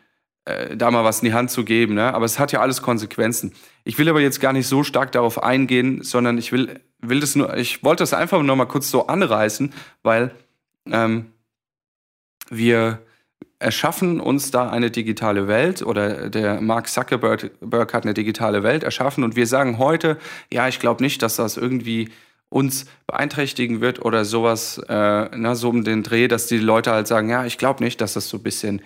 äh, 0.44 0.76
da 0.76 0.90
mal 0.90 1.04
was 1.04 1.20
in 1.20 1.26
die 1.26 1.34
Hand 1.34 1.50
zu 1.50 1.64
geben. 1.64 1.94
Ne? 1.94 2.14
Aber 2.14 2.24
es 2.24 2.38
hat 2.38 2.52
ja 2.52 2.60
alles 2.60 2.82
Konsequenzen. 2.82 3.52
Ich 3.84 3.98
will 3.98 4.08
aber 4.08 4.20
jetzt 4.20 4.40
gar 4.40 4.52
nicht 4.52 4.66
so 4.66 4.82
stark 4.82 5.12
darauf 5.12 5.42
eingehen, 5.42 6.02
sondern 6.02 6.38
ich 6.38 6.52
will, 6.52 6.80
will 7.00 7.20
das 7.20 7.36
nur, 7.36 7.56
ich 7.56 7.84
wollte 7.84 8.02
das 8.02 8.14
einfach 8.14 8.42
nur 8.42 8.56
mal 8.56 8.66
kurz 8.66 8.90
so 8.90 9.06
anreißen, 9.06 9.72
weil 10.02 10.34
ähm, 10.86 11.32
wir 12.48 13.00
erschaffen 13.58 14.20
uns 14.20 14.50
da 14.50 14.70
eine 14.70 14.90
digitale 14.90 15.48
Welt 15.48 15.82
oder 15.82 16.28
der 16.28 16.60
Mark 16.60 16.88
Zuckerberg 16.88 17.94
hat 17.94 18.04
eine 18.04 18.14
digitale 18.14 18.62
Welt 18.62 18.82
erschaffen 18.84 19.24
und 19.24 19.36
wir 19.36 19.46
sagen 19.46 19.78
heute, 19.78 20.18
ja, 20.52 20.68
ich 20.68 20.78
glaube 20.78 21.02
nicht, 21.02 21.22
dass 21.22 21.36
das 21.36 21.56
irgendwie 21.56 22.10
uns 22.48 22.86
beeinträchtigen 23.06 23.80
wird 23.80 24.04
oder 24.04 24.24
sowas, 24.24 24.78
äh, 24.88 25.28
na, 25.36 25.54
so 25.54 25.70
um 25.70 25.84
den 25.84 26.02
Dreh, 26.02 26.28
dass 26.28 26.46
die 26.46 26.58
Leute 26.58 26.92
halt 26.92 27.06
sagen, 27.06 27.28
ja, 27.28 27.44
ich 27.44 27.58
glaube 27.58 27.82
nicht, 27.82 28.00
dass 28.00 28.12
das 28.12 28.28
so 28.28 28.36
ein 28.36 28.42
bisschen, 28.42 28.82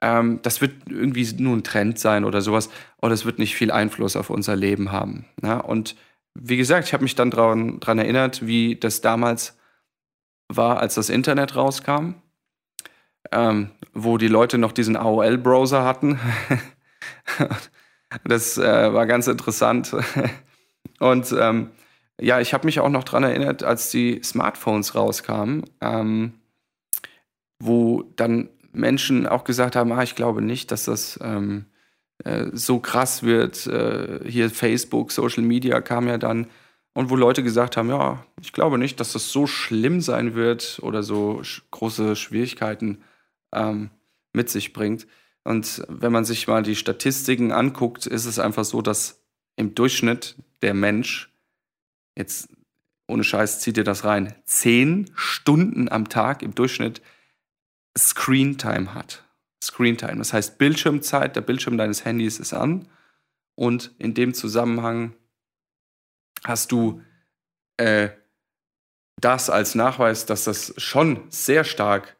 ähm, 0.00 0.40
das 0.42 0.60
wird 0.60 0.72
irgendwie 0.88 1.26
nur 1.42 1.56
ein 1.56 1.64
Trend 1.64 1.98
sein 1.98 2.24
oder 2.24 2.40
sowas, 2.40 2.70
oder 3.02 3.14
es 3.14 3.24
wird 3.24 3.38
nicht 3.38 3.56
viel 3.56 3.70
Einfluss 3.70 4.16
auf 4.16 4.30
unser 4.30 4.54
Leben 4.54 4.92
haben. 4.92 5.26
Na? 5.40 5.58
Und 5.58 5.96
wie 6.34 6.56
gesagt, 6.56 6.86
ich 6.86 6.92
habe 6.92 7.02
mich 7.02 7.16
dann 7.16 7.30
daran 7.30 7.80
erinnert, 7.98 8.46
wie 8.46 8.76
das 8.76 9.00
damals 9.00 9.58
war, 10.48 10.78
als 10.78 10.94
das 10.94 11.08
Internet 11.08 11.56
rauskam 11.56 12.14
ähm, 13.32 13.70
wo 13.92 14.18
die 14.18 14.28
Leute 14.28 14.58
noch 14.58 14.72
diesen 14.72 14.96
AOL-Browser 14.96 15.84
hatten. 15.84 16.18
das 18.24 18.58
äh, 18.58 18.92
war 18.92 19.06
ganz 19.06 19.26
interessant. 19.26 19.94
Und 20.98 21.34
ähm, 21.38 21.70
ja, 22.20 22.40
ich 22.40 22.52
habe 22.52 22.66
mich 22.66 22.80
auch 22.80 22.88
noch 22.88 23.04
daran 23.04 23.24
erinnert, 23.24 23.62
als 23.62 23.90
die 23.90 24.20
Smartphones 24.22 24.94
rauskamen. 24.94 25.64
Ähm, 25.80 26.34
wo 27.60 28.04
dann 28.16 28.48
Menschen 28.72 29.26
auch 29.26 29.44
gesagt 29.44 29.76
haben, 29.76 29.92
ah, 29.92 30.02
ich 30.02 30.14
glaube 30.14 30.42
nicht, 30.42 30.70
dass 30.70 30.84
das 30.84 31.18
ähm, 31.22 31.66
äh, 32.24 32.46
so 32.52 32.80
krass 32.80 33.22
wird. 33.22 33.66
Äh, 33.66 34.20
hier 34.28 34.50
Facebook, 34.50 35.12
Social 35.12 35.42
Media 35.42 35.80
kam 35.80 36.08
ja 36.08 36.18
dann. 36.18 36.46
Und 36.92 37.10
wo 37.10 37.16
Leute 37.16 37.42
gesagt 37.42 37.76
haben, 37.76 37.88
ja, 37.88 38.24
ich 38.40 38.52
glaube 38.52 38.76
nicht, 38.76 38.98
dass 38.98 39.12
das 39.12 39.30
so 39.30 39.46
schlimm 39.46 40.00
sein 40.00 40.34
wird 40.34 40.80
oder 40.82 41.02
so 41.02 41.40
große 41.70 42.16
Schwierigkeiten 42.16 43.02
ähm, 43.52 43.90
mit 44.32 44.48
sich 44.48 44.72
bringt. 44.72 45.06
Und 45.44 45.82
wenn 45.88 46.12
man 46.12 46.24
sich 46.24 46.46
mal 46.46 46.62
die 46.62 46.76
Statistiken 46.76 47.52
anguckt, 47.52 48.06
ist 48.06 48.26
es 48.26 48.38
einfach 48.38 48.64
so, 48.64 48.82
dass 48.82 49.22
im 49.56 49.74
Durchschnitt 49.74 50.36
der 50.62 50.74
Mensch, 50.74 51.32
jetzt 52.16 52.48
ohne 53.08 53.24
Scheiß 53.24 53.60
zieht 53.60 53.76
ihr 53.76 53.84
das 53.84 54.04
rein, 54.04 54.34
zehn 54.44 55.10
Stunden 55.14 55.88
am 55.90 56.08
Tag 56.08 56.42
im 56.42 56.54
Durchschnitt 56.54 57.02
Screentime 57.98 58.94
hat. 58.94 59.24
Screentime, 59.62 60.16
das 60.16 60.32
heißt 60.32 60.58
Bildschirmzeit, 60.58 61.36
der 61.36 61.42
Bildschirm 61.42 61.76
deines 61.76 62.04
Handys 62.04 62.38
ist 62.38 62.54
an 62.54 62.88
und 63.56 63.94
in 63.98 64.14
dem 64.14 64.32
Zusammenhang 64.32 65.14
hast 66.44 66.72
du 66.72 67.02
äh, 67.76 68.10
das 69.20 69.50
als 69.50 69.74
Nachweis, 69.74 70.24
dass 70.24 70.44
das 70.44 70.72
schon 70.78 71.30
sehr 71.30 71.64
stark 71.64 72.16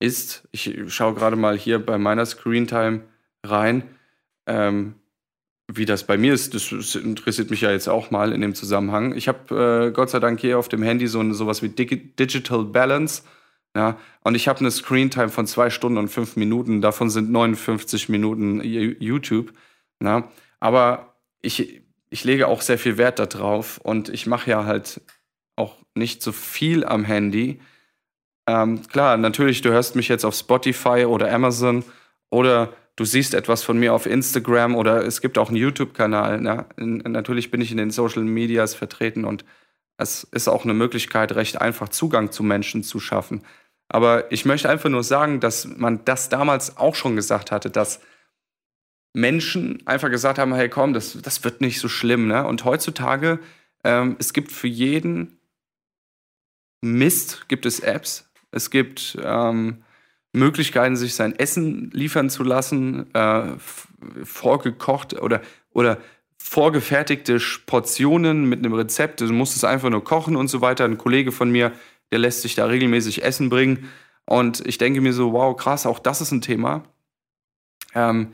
ist. 0.00 0.48
Ich 0.50 0.78
schaue 0.88 1.14
gerade 1.14 1.36
mal 1.36 1.56
hier 1.56 1.78
bei 1.78 1.98
meiner 1.98 2.26
Screentime 2.26 3.02
rein. 3.44 3.84
Ähm, 4.46 4.94
wie 5.72 5.84
das 5.84 6.04
bei 6.04 6.18
mir 6.18 6.34
ist, 6.34 6.54
das 6.54 6.72
interessiert 6.96 7.50
mich 7.50 7.60
ja 7.60 7.70
jetzt 7.70 7.88
auch 7.88 8.10
mal 8.10 8.32
in 8.32 8.40
dem 8.40 8.54
Zusammenhang. 8.56 9.14
Ich 9.14 9.28
habe 9.28 9.86
äh, 9.88 9.92
Gott 9.92 10.10
sei 10.10 10.18
Dank 10.18 10.40
hier 10.40 10.58
auf 10.58 10.68
dem 10.68 10.82
Handy 10.82 11.06
so 11.06 11.32
sowas 11.32 11.62
wie 11.62 11.68
Dig 11.68 12.16
Digital 12.16 12.64
Balance. 12.64 13.22
Ja, 13.76 13.98
und 14.24 14.34
ich 14.34 14.48
habe 14.48 14.60
eine 14.60 14.72
Screentime 14.72 15.28
von 15.28 15.46
zwei 15.46 15.70
Stunden 15.70 15.98
und 15.98 16.08
fünf 16.08 16.34
Minuten. 16.34 16.80
Davon 16.80 17.08
sind 17.08 17.30
59 17.30 18.08
Minuten 18.08 18.60
YouTube. 18.62 19.52
Ja, 20.02 20.28
aber 20.58 21.14
ich, 21.40 21.82
ich 22.08 22.24
lege 22.24 22.48
auch 22.48 22.62
sehr 22.62 22.78
viel 22.78 22.98
Wert 22.98 23.20
darauf 23.20 23.78
und 23.78 24.08
ich 24.08 24.26
mache 24.26 24.50
ja 24.50 24.64
halt 24.64 25.00
auch 25.54 25.76
nicht 25.94 26.20
so 26.22 26.32
viel 26.32 26.84
am 26.84 27.04
Handy. 27.04 27.60
Ähm, 28.50 28.82
klar, 28.88 29.16
natürlich, 29.16 29.62
du 29.62 29.70
hörst 29.70 29.94
mich 29.94 30.08
jetzt 30.08 30.24
auf 30.24 30.34
Spotify 30.34 31.04
oder 31.06 31.32
Amazon 31.32 31.84
oder 32.30 32.72
du 32.96 33.04
siehst 33.04 33.34
etwas 33.34 33.62
von 33.62 33.78
mir 33.78 33.94
auf 33.94 34.06
Instagram 34.06 34.74
oder 34.74 35.06
es 35.06 35.20
gibt 35.20 35.38
auch 35.38 35.50
einen 35.50 35.56
YouTube-Kanal. 35.56 36.40
Ne? 36.40 36.66
Natürlich 36.76 37.52
bin 37.52 37.60
ich 37.60 37.70
in 37.70 37.76
den 37.76 37.92
Social 37.92 38.24
Medias 38.24 38.74
vertreten 38.74 39.24
und 39.24 39.44
es 39.98 40.24
ist 40.24 40.48
auch 40.48 40.64
eine 40.64 40.74
Möglichkeit, 40.74 41.32
recht 41.36 41.60
einfach 41.60 41.90
Zugang 41.90 42.32
zu 42.32 42.42
Menschen 42.42 42.82
zu 42.82 42.98
schaffen. 42.98 43.42
Aber 43.86 44.32
ich 44.32 44.44
möchte 44.44 44.68
einfach 44.68 44.90
nur 44.90 45.04
sagen, 45.04 45.38
dass 45.38 45.66
man 45.66 46.04
das 46.04 46.28
damals 46.28 46.76
auch 46.76 46.96
schon 46.96 47.14
gesagt 47.14 47.52
hatte, 47.52 47.70
dass 47.70 48.00
Menschen 49.12 49.86
einfach 49.86 50.10
gesagt 50.10 50.40
haben, 50.40 50.54
hey 50.54 50.68
komm, 50.68 50.92
das, 50.92 51.16
das 51.22 51.44
wird 51.44 51.60
nicht 51.60 51.78
so 51.78 51.88
schlimm. 51.88 52.26
Ne? 52.26 52.44
Und 52.44 52.64
heutzutage, 52.64 53.38
ähm, 53.84 54.16
es 54.18 54.32
gibt 54.32 54.50
für 54.50 54.68
jeden 54.68 55.38
Mist, 56.80 57.46
gibt 57.46 57.64
es 57.64 57.78
Apps. 57.78 58.29
Es 58.50 58.70
gibt 58.70 59.16
ähm, 59.22 59.82
Möglichkeiten, 60.32 60.96
sich 60.96 61.14
sein 61.14 61.36
Essen 61.38 61.90
liefern 61.92 62.30
zu 62.30 62.42
lassen, 62.42 63.12
äh, 63.14 63.52
vorgekocht 64.24 65.20
oder, 65.20 65.40
oder 65.72 65.98
vorgefertigte 66.38 67.38
Portionen 67.66 68.44
mit 68.46 68.60
einem 68.60 68.72
Rezept. 68.72 69.20
Du 69.20 69.32
musst 69.32 69.56
es 69.56 69.64
einfach 69.64 69.90
nur 69.90 70.04
kochen 70.04 70.36
und 70.36 70.48
so 70.48 70.60
weiter. 70.60 70.84
Ein 70.84 70.98
Kollege 70.98 71.32
von 71.32 71.50
mir, 71.50 71.72
der 72.10 72.18
lässt 72.18 72.42
sich 72.42 72.54
da 72.54 72.66
regelmäßig 72.66 73.22
Essen 73.22 73.50
bringen. 73.50 73.88
Und 74.24 74.64
ich 74.66 74.78
denke 74.78 75.00
mir 75.00 75.12
so, 75.12 75.32
wow, 75.32 75.56
krass, 75.56 75.86
auch 75.86 75.98
das 75.98 76.20
ist 76.20 76.30
ein 76.30 76.40
Thema. 76.40 76.84
Ähm, 77.94 78.32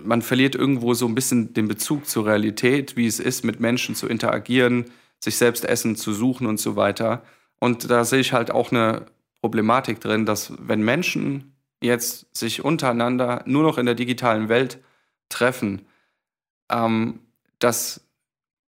man 0.00 0.22
verliert 0.22 0.54
irgendwo 0.54 0.94
so 0.94 1.06
ein 1.06 1.14
bisschen 1.14 1.52
den 1.54 1.68
Bezug 1.68 2.06
zur 2.06 2.26
Realität, 2.26 2.96
wie 2.96 3.06
es 3.06 3.20
ist, 3.20 3.44
mit 3.44 3.60
Menschen 3.60 3.94
zu 3.94 4.06
interagieren, 4.06 4.86
sich 5.18 5.36
selbst 5.36 5.64
Essen 5.64 5.96
zu 5.96 6.12
suchen 6.12 6.46
und 6.46 6.58
so 6.58 6.76
weiter. 6.76 7.22
Und 7.58 7.90
da 7.90 8.04
sehe 8.04 8.20
ich 8.20 8.32
halt 8.32 8.50
auch 8.50 8.72
eine 8.72 9.06
Problematik 9.42 10.00
drin, 10.00 10.24
dass 10.24 10.52
wenn 10.58 10.82
Menschen 10.82 11.56
jetzt 11.82 12.26
sich 12.34 12.64
untereinander 12.64 13.42
nur 13.44 13.64
noch 13.64 13.76
in 13.76 13.86
der 13.86 13.96
digitalen 13.96 14.48
Welt 14.48 14.78
treffen, 15.28 15.86
ähm, 16.70 17.18
dass 17.58 18.06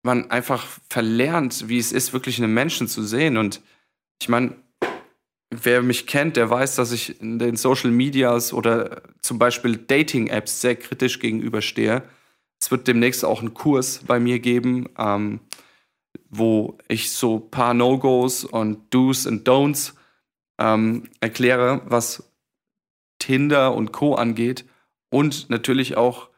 man 0.02 0.30
einfach 0.30 0.66
verlernt, 0.88 1.68
wie 1.68 1.78
es 1.78 1.92
ist, 1.92 2.14
wirklich 2.14 2.42
einen 2.42 2.54
Menschen 2.54 2.88
zu 2.88 3.02
sehen. 3.02 3.36
Und 3.36 3.60
ich 4.20 4.30
meine, 4.30 4.56
wer 5.50 5.82
mich 5.82 6.06
kennt, 6.06 6.36
der 6.36 6.48
weiß, 6.48 6.76
dass 6.76 6.90
ich 6.90 7.20
in 7.20 7.38
den 7.38 7.56
Social 7.56 7.90
Medias 7.90 8.54
oder 8.54 9.02
zum 9.20 9.38
Beispiel 9.38 9.76
Dating-Apps 9.76 10.62
sehr 10.62 10.76
kritisch 10.76 11.18
gegenüberstehe. 11.18 12.02
Es 12.60 12.70
wird 12.70 12.88
demnächst 12.88 13.26
auch 13.26 13.40
einen 13.40 13.52
Kurs 13.52 14.00
bei 14.06 14.18
mir 14.18 14.38
geben, 14.38 14.88
ähm, 14.96 15.40
wo 16.30 16.78
ich 16.88 17.10
so 17.10 17.38
paar 17.38 17.74
No-Gos 17.74 18.44
und 18.44 18.92
Do's 18.94 19.26
und 19.26 19.46
Don'ts 19.46 19.92
ähm, 20.62 21.08
erkläre, 21.20 21.82
was 21.86 22.30
Tinder 23.18 23.74
und 23.74 23.92
Co. 23.92 24.14
angeht 24.14 24.64
und 25.10 25.50
natürlich 25.50 25.96
auch 25.96 26.28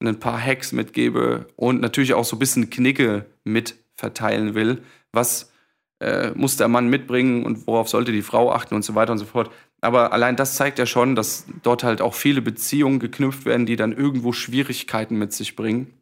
ein 0.00 0.20
paar 0.20 0.40
Hacks 0.40 0.72
mitgebe 0.72 1.48
und 1.56 1.80
natürlich 1.80 2.14
auch 2.14 2.24
so 2.24 2.36
ein 2.36 2.38
bisschen 2.38 2.70
Knicke 2.70 3.26
mit 3.44 3.76
verteilen 3.94 4.54
will. 4.54 4.82
Was 5.12 5.52
äh, 6.00 6.30
muss 6.34 6.56
der 6.56 6.68
Mann 6.68 6.88
mitbringen 6.88 7.44
und 7.44 7.66
worauf 7.66 7.88
sollte 7.88 8.12
die 8.12 8.22
Frau 8.22 8.52
achten 8.52 8.74
und 8.74 8.84
so 8.84 8.94
weiter 8.94 9.12
und 9.12 9.18
so 9.18 9.24
fort. 9.24 9.52
Aber 9.80 10.12
allein 10.12 10.36
das 10.36 10.56
zeigt 10.56 10.78
ja 10.78 10.86
schon, 10.86 11.16
dass 11.16 11.46
dort 11.62 11.82
halt 11.82 12.00
auch 12.00 12.14
viele 12.14 12.40
Beziehungen 12.40 13.00
geknüpft 13.00 13.44
werden, 13.44 13.66
die 13.66 13.76
dann 13.76 13.92
irgendwo 13.92 14.32
Schwierigkeiten 14.32 15.16
mit 15.16 15.32
sich 15.32 15.56
bringen. 15.56 15.92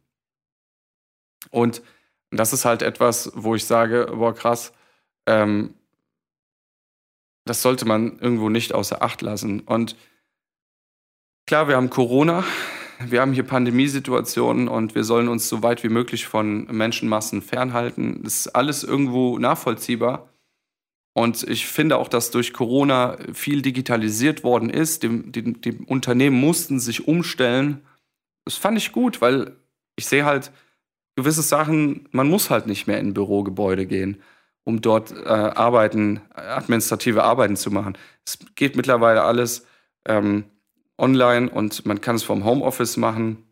Und 1.50 1.82
das 2.30 2.52
ist 2.52 2.64
halt 2.64 2.82
etwas, 2.82 3.32
wo 3.34 3.54
ich 3.54 3.64
sage, 3.64 4.12
boah 4.14 4.34
krass, 4.34 4.72
ähm, 5.26 5.74
das 7.50 7.62
sollte 7.62 7.84
man 7.84 8.16
irgendwo 8.20 8.48
nicht 8.48 8.74
außer 8.74 9.02
Acht 9.02 9.22
lassen. 9.22 9.58
Und 9.58 9.96
klar, 11.48 11.66
wir 11.66 11.74
haben 11.74 11.90
Corona, 11.90 12.44
wir 13.00 13.20
haben 13.20 13.32
hier 13.32 13.42
Pandemiesituationen 13.42 14.68
und 14.68 14.94
wir 14.94 15.02
sollen 15.02 15.26
uns 15.26 15.48
so 15.48 15.60
weit 15.60 15.82
wie 15.82 15.88
möglich 15.88 16.28
von 16.28 16.66
Menschenmassen 16.66 17.42
fernhalten. 17.42 18.22
Das 18.22 18.36
ist 18.36 18.54
alles 18.54 18.84
irgendwo 18.84 19.36
nachvollziehbar. 19.36 20.28
Und 21.12 21.42
ich 21.42 21.66
finde 21.66 21.96
auch, 21.96 22.06
dass 22.06 22.30
durch 22.30 22.52
Corona 22.52 23.18
viel 23.32 23.62
digitalisiert 23.62 24.44
worden 24.44 24.70
ist. 24.70 25.02
Die, 25.02 25.32
die, 25.32 25.60
die 25.60 25.72
Unternehmen 25.86 26.40
mussten 26.40 26.78
sich 26.78 27.08
umstellen. 27.08 27.80
Das 28.44 28.54
fand 28.54 28.78
ich 28.78 28.92
gut, 28.92 29.20
weil 29.20 29.56
ich 29.96 30.06
sehe 30.06 30.24
halt 30.24 30.52
gewisse 31.16 31.42
Sachen, 31.42 32.08
man 32.12 32.28
muss 32.28 32.48
halt 32.48 32.68
nicht 32.68 32.86
mehr 32.86 33.00
in 33.00 33.12
Bürogebäude 33.12 33.86
gehen 33.86 34.22
um 34.70 34.80
dort 34.80 35.12
äh, 35.12 35.28
Arbeiten, 35.28 36.20
administrative 36.34 37.24
Arbeiten 37.24 37.56
zu 37.56 37.70
machen. 37.70 37.98
Es 38.24 38.38
geht 38.54 38.76
mittlerweile 38.76 39.22
alles 39.22 39.66
ähm, 40.06 40.44
online 40.96 41.50
und 41.50 41.84
man 41.86 42.00
kann 42.00 42.16
es 42.16 42.22
vom 42.22 42.44
Homeoffice 42.44 42.96
machen. 42.96 43.44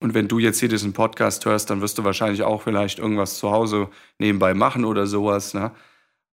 Und 0.00 0.14
wenn 0.14 0.28
du 0.28 0.38
jetzt 0.38 0.60
hier 0.60 0.68
diesen 0.68 0.92
Podcast 0.94 1.44
hörst, 1.44 1.70
dann 1.70 1.80
wirst 1.80 1.98
du 1.98 2.04
wahrscheinlich 2.04 2.42
auch 2.42 2.62
vielleicht 2.62 2.98
irgendwas 2.98 3.38
zu 3.38 3.50
Hause 3.50 3.88
nebenbei 4.18 4.54
machen 4.54 4.84
oder 4.84 5.06
sowas. 5.06 5.54
Ne? 5.54 5.70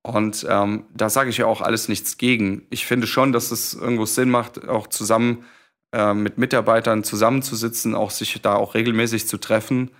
Und 0.03 0.45
ähm, 0.49 0.85
da 0.93 1.09
sage 1.09 1.29
ich 1.29 1.37
ja 1.37 1.45
auch 1.45 1.61
alles 1.61 1.89
nichts 1.89 2.17
gegen. 2.17 2.65
Ich 2.69 2.85
finde 2.85 3.07
schon, 3.07 3.33
dass 3.33 3.51
es 3.51 3.73
irgendwo 3.73 4.05
Sinn 4.05 4.29
macht, 4.29 4.67
auch 4.67 4.87
zusammen 4.87 5.45
äh, 5.91 6.13
mit 6.13 6.37
Mitarbeitern 6.37 7.03
zusammenzusitzen, 7.03 7.93
auch 7.93 8.11
sich 8.11 8.41
da 8.41 8.55
auch 8.55 8.73
regelmäßig 8.73 9.27
zu 9.27 9.37
treffen 9.37 9.91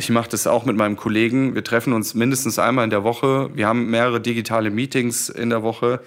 ich 0.00 0.08
mache 0.08 0.30
das 0.30 0.46
auch 0.46 0.64
mit 0.64 0.76
meinem 0.76 0.96
Kollegen. 0.96 1.54
Wir 1.54 1.62
treffen 1.62 1.92
uns 1.92 2.14
mindestens 2.14 2.58
einmal 2.58 2.84
in 2.84 2.90
der 2.90 3.04
Woche. 3.04 3.54
Wir 3.54 3.68
haben 3.68 3.90
mehrere 3.90 4.18
digitale 4.18 4.70
Meetings 4.70 5.28
in 5.28 5.50
der 5.50 5.62
Woche. 5.62 6.02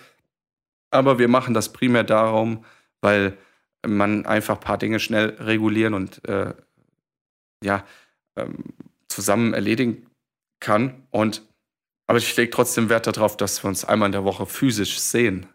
Aber 0.89 1.19
wir 1.19 1.27
machen 1.27 1.53
das 1.53 1.71
primär 1.71 2.03
darum, 2.03 2.65
weil 3.01 3.37
man 3.85 4.25
einfach 4.25 4.55
ein 4.55 4.61
paar 4.61 4.79
Dinge 4.79 4.99
schnell 4.99 5.37
regulieren 5.39 5.93
und 5.93 6.27
äh, 6.27 6.55
ja, 7.63 7.85
ähm, 8.35 8.63
zusammen 9.09 9.53
erledigen 9.53 10.07
kann. 10.59 11.03
Und 11.11 11.43
aber 12.07 12.17
ich 12.17 12.35
lege 12.35 12.49
trotzdem 12.49 12.89
Wert 12.89 13.05
darauf, 13.05 13.37
dass 13.37 13.63
wir 13.63 13.67
uns 13.67 13.85
einmal 13.85 14.07
in 14.07 14.13
der 14.13 14.23
Woche 14.23 14.47
physisch 14.47 14.99
sehen. 14.99 15.45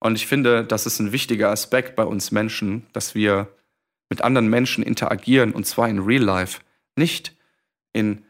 Und 0.00 0.16
ich 0.16 0.26
finde, 0.26 0.64
das 0.64 0.84
ist 0.84 0.98
ein 0.98 1.12
wichtiger 1.12 1.48
Aspekt 1.48 1.96
bei 1.96 2.04
uns 2.04 2.30
Menschen, 2.30 2.86
dass 2.92 3.14
wir 3.14 3.48
mit 4.10 4.20
anderen 4.20 4.48
Menschen 4.48 4.84
interagieren 4.84 5.52
und 5.52 5.66
zwar 5.66 5.88
in 5.88 6.00
Real 6.00 6.22
Life. 6.22 6.60
Nicht 6.96 7.34
in, 7.94 8.24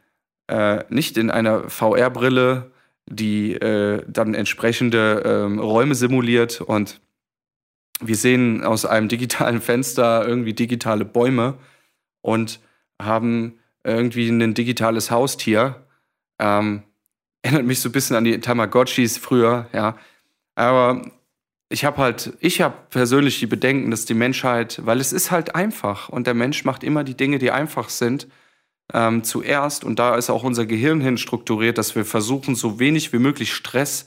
äh, 0.46 0.84
nicht 0.88 1.18
in 1.18 1.30
einer 1.30 1.68
VR-Brille, 1.68 2.70
die 3.06 3.54
äh, 3.54 4.04
dann 4.06 4.34
entsprechende 4.34 5.22
äh, 5.24 5.60
Räume 5.60 5.96
simuliert 5.96 6.60
und 6.60 7.00
wir 8.00 8.16
sehen 8.16 8.62
aus 8.62 8.86
einem 8.86 9.08
digitalen 9.14 9.60
Fenster 9.60 10.26
irgendwie 10.26 10.54
digitale 10.54 11.04
Bäume 11.04 11.58
und 12.22 12.60
haben 13.02 13.58
irgendwie 13.82 14.28
ein 14.28 14.54
digitales 14.54 15.10
Haustier. 15.10 15.84
Ähm, 16.38 16.82
erinnert 17.42 17.66
mich 17.66 17.80
so 17.80 17.90
ein 17.90 17.92
bisschen 17.92 18.16
an 18.16 18.24
die 18.24 18.40
Tamagotchis 18.40 19.18
früher, 19.18 19.68
ja. 19.72 19.98
Aber 20.54 21.02
ich 21.68 21.84
habe 21.84 21.98
halt, 21.98 22.32
ich 22.40 22.60
habe 22.60 22.76
persönlich 22.90 23.40
die 23.40 23.46
Bedenken, 23.46 23.90
dass 23.90 24.04
die 24.04 24.14
Menschheit, 24.14 24.80
weil 24.84 25.00
es 25.00 25.12
ist 25.12 25.30
halt 25.30 25.54
einfach 25.54 26.08
und 26.08 26.26
der 26.26 26.34
Mensch 26.34 26.64
macht 26.64 26.84
immer 26.84 27.04
die 27.04 27.16
Dinge, 27.16 27.38
die 27.38 27.50
einfach 27.50 27.88
sind, 27.88 28.28
ähm, 28.92 29.24
zuerst. 29.24 29.84
Und 29.84 29.98
da 29.98 30.16
ist 30.16 30.30
auch 30.30 30.42
unser 30.42 30.66
Gehirn 30.66 31.00
hin 31.00 31.18
strukturiert, 31.18 31.78
dass 31.78 31.94
wir 31.94 32.04
versuchen, 32.04 32.54
so 32.54 32.78
wenig 32.78 33.12
wie 33.12 33.18
möglich 33.18 33.54
Stress 33.54 34.06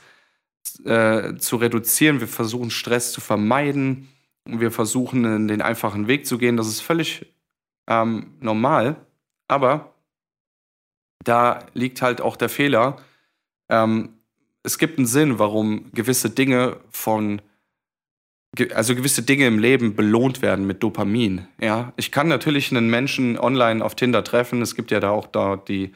äh, 0.85 1.35
zu 1.37 1.57
reduzieren. 1.57 2.19
Wir 2.19 2.27
versuchen, 2.27 2.69
Stress 2.69 3.11
zu 3.11 3.21
vermeiden. 3.21 4.09
Wir 4.45 4.71
versuchen, 4.71 5.47
den 5.47 5.61
einfachen 5.61 6.07
Weg 6.07 6.25
zu 6.25 6.37
gehen. 6.37 6.57
Das 6.57 6.67
ist 6.67 6.81
völlig 6.81 7.33
ähm, 7.87 8.37
normal. 8.39 8.95
Aber 9.47 9.93
da 11.23 11.65
liegt 11.73 12.01
halt 12.01 12.21
auch 12.21 12.37
der 12.37 12.49
Fehler. 12.49 12.97
Ähm, 13.69 14.17
es 14.63 14.77
gibt 14.77 14.97
einen 14.97 15.07
Sinn, 15.07 15.39
warum 15.39 15.91
gewisse 15.91 16.29
Dinge 16.29 16.77
von 16.91 17.41
also 18.73 18.95
gewisse 18.95 19.23
Dinge 19.23 19.45
im 19.45 19.59
Leben 19.59 19.95
belohnt 19.95 20.41
werden 20.41 20.65
mit 20.65 20.81
Dopamin. 20.81 21.47
Ja, 21.61 21.93
ich 21.95 22.11
kann 22.11 22.27
natürlich 22.27 22.71
einen 22.71 22.89
Menschen 22.89 23.37
online 23.37 23.83
auf 23.83 23.95
Tinder 23.95 24.23
treffen. 24.23 24.61
Es 24.61 24.75
gibt 24.75 24.91
ja 24.91 24.99
da 24.99 25.11
auch 25.11 25.27
da 25.27 25.57
die 25.57 25.93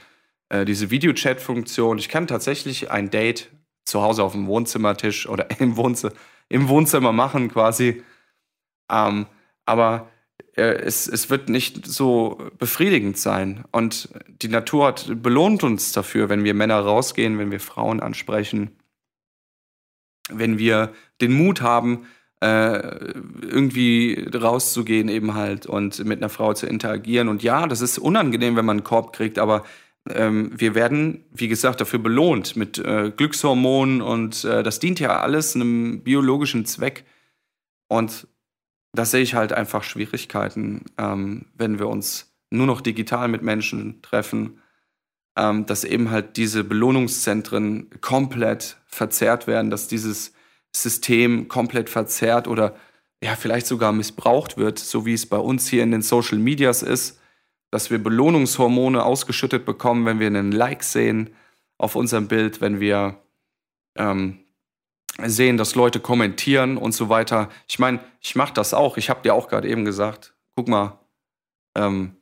äh, 0.51 0.65
diese 0.65 0.91
Videochat-Funktion. 0.91 1.97
Ich 1.97 2.09
kann 2.09 2.27
tatsächlich 2.27 2.91
ein 2.91 3.09
Date 3.09 3.49
zu 3.85 4.01
Hause 4.01 4.23
auf 4.23 4.33
dem 4.33 4.47
Wohnzimmertisch 4.47 5.27
oder 5.27 5.47
im, 5.59 5.77
Wohnzimmer, 5.77 6.13
im 6.49 6.67
Wohnzimmer 6.67 7.13
machen 7.13 7.49
quasi. 7.49 8.03
Ähm, 8.91 9.27
aber 9.65 10.11
äh, 10.55 10.63
es, 10.63 11.07
es 11.07 11.29
wird 11.29 11.47
nicht 11.47 11.87
so 11.87 12.37
befriedigend 12.57 13.17
sein. 13.17 13.63
Und 13.71 14.09
die 14.27 14.49
Natur 14.49 14.87
hat, 14.87 15.23
belohnt 15.23 15.63
uns 15.63 15.93
dafür, 15.93 16.27
wenn 16.27 16.43
wir 16.43 16.53
Männer 16.53 16.79
rausgehen, 16.79 17.39
wenn 17.39 17.51
wir 17.51 17.61
Frauen 17.61 18.01
ansprechen, 18.01 18.71
wenn 20.29 20.57
wir 20.57 20.93
den 21.21 21.31
Mut 21.31 21.61
haben, 21.61 22.07
irgendwie 22.43 24.27
rauszugehen 24.33 25.09
eben 25.09 25.35
halt 25.35 25.67
und 25.67 26.03
mit 26.05 26.19
einer 26.19 26.29
Frau 26.29 26.53
zu 26.55 26.65
interagieren. 26.65 27.27
Und 27.27 27.43
ja, 27.43 27.67
das 27.67 27.81
ist 27.81 27.99
unangenehm, 27.99 28.55
wenn 28.55 28.65
man 28.65 28.77
einen 28.77 28.83
Korb 28.83 29.13
kriegt, 29.13 29.37
aber 29.37 29.63
ähm, 30.09 30.51
wir 30.55 30.73
werden, 30.73 31.25
wie 31.31 31.47
gesagt, 31.47 31.81
dafür 31.81 31.99
belohnt 31.99 32.55
mit 32.55 32.79
äh, 32.79 33.11
Glückshormonen 33.15 34.01
und 34.01 34.43
äh, 34.43 34.63
das 34.63 34.79
dient 34.79 34.99
ja 34.99 35.19
alles 35.19 35.55
einem 35.55 36.01
biologischen 36.01 36.65
Zweck. 36.65 37.05
Und 37.87 38.27
da 38.93 39.05
sehe 39.05 39.21
ich 39.21 39.35
halt 39.35 39.53
einfach 39.53 39.83
Schwierigkeiten, 39.83 40.85
ähm, 40.97 41.45
wenn 41.55 41.77
wir 41.77 41.87
uns 41.87 42.33
nur 42.49 42.65
noch 42.65 42.81
digital 42.81 43.27
mit 43.27 43.43
Menschen 43.43 44.01
treffen, 44.01 44.59
ähm, 45.37 45.65
dass 45.65 45.83
eben 45.83 46.09
halt 46.09 46.35
diese 46.37 46.63
Belohnungszentren 46.63 47.89
komplett 48.01 48.77
verzerrt 48.87 49.47
werden, 49.47 49.69
dass 49.69 49.87
dieses 49.87 50.33
System 50.75 51.47
komplett 51.47 51.89
verzerrt 51.89 52.47
oder 52.47 52.75
ja, 53.23 53.35
vielleicht 53.35 53.67
sogar 53.67 53.91
missbraucht 53.91 54.57
wird, 54.57 54.79
so 54.79 55.05
wie 55.05 55.13
es 55.13 55.27
bei 55.27 55.37
uns 55.37 55.67
hier 55.67 55.83
in 55.83 55.91
den 55.91 56.01
Social 56.01 56.39
Medias 56.39 56.81
ist, 56.81 57.19
dass 57.69 57.91
wir 57.91 58.03
Belohnungshormone 58.03 59.03
ausgeschüttet 59.03 59.65
bekommen, 59.65 60.05
wenn 60.05 60.19
wir 60.19 60.27
einen 60.27 60.51
Like 60.51 60.83
sehen 60.83 61.29
auf 61.77 61.95
unserem 61.95 62.27
Bild, 62.27 62.61
wenn 62.61 62.79
wir 62.79 63.19
ähm, 63.95 64.39
sehen, 65.23 65.57
dass 65.57 65.75
Leute 65.75 65.99
kommentieren 65.99 66.77
und 66.77 66.93
so 66.93 67.09
weiter. 67.09 67.49
Ich 67.67 67.79
meine, 67.79 67.99
ich 68.21 68.35
mache 68.35 68.53
das 68.53 68.73
auch. 68.73 68.97
Ich 68.97 69.09
habe 69.09 69.21
dir 69.21 69.33
auch 69.33 69.47
gerade 69.47 69.67
eben 69.67 69.85
gesagt, 69.85 70.33
guck 70.55 70.67
mal, 70.67 70.99
ähm, 71.75 72.15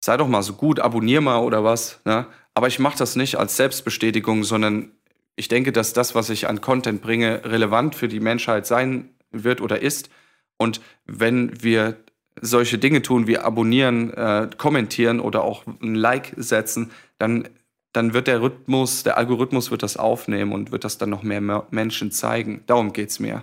sei 0.00 0.16
doch 0.16 0.28
mal 0.28 0.42
so 0.42 0.54
gut, 0.54 0.80
abonnier 0.80 1.20
mal 1.20 1.38
oder 1.38 1.64
was. 1.64 2.00
Ne? 2.04 2.26
Aber 2.54 2.68
ich 2.68 2.78
mache 2.78 2.98
das 2.98 3.16
nicht 3.16 3.36
als 3.36 3.56
Selbstbestätigung, 3.56 4.44
sondern 4.44 4.92
ich 5.40 5.48
denke, 5.48 5.72
dass 5.72 5.94
das, 5.94 6.14
was 6.14 6.28
ich 6.28 6.50
an 6.50 6.60
Content 6.60 7.00
bringe, 7.00 7.42
relevant 7.46 7.94
für 7.94 8.08
die 8.08 8.20
Menschheit 8.20 8.66
sein 8.66 9.08
wird 9.30 9.62
oder 9.62 9.80
ist. 9.80 10.10
Und 10.58 10.82
wenn 11.06 11.62
wir 11.62 11.96
solche 12.42 12.76
Dinge 12.76 13.00
tun 13.00 13.26
wie 13.26 13.38
abonnieren, 13.38 14.12
äh, 14.12 14.50
kommentieren 14.58 15.18
oder 15.18 15.42
auch 15.42 15.64
ein 15.66 15.94
Like 15.94 16.34
setzen, 16.36 16.90
dann, 17.16 17.48
dann 17.94 18.12
wird 18.12 18.26
der 18.26 18.42
Rhythmus, 18.42 19.02
der 19.02 19.16
Algorithmus 19.16 19.70
wird 19.70 19.82
das 19.82 19.96
aufnehmen 19.96 20.52
und 20.52 20.72
wird 20.72 20.84
das 20.84 20.98
dann 20.98 21.08
noch 21.08 21.22
mehr 21.22 21.66
Menschen 21.70 22.12
zeigen. 22.12 22.62
Darum 22.66 22.92
geht 22.92 23.08
es 23.08 23.18
mir. 23.18 23.42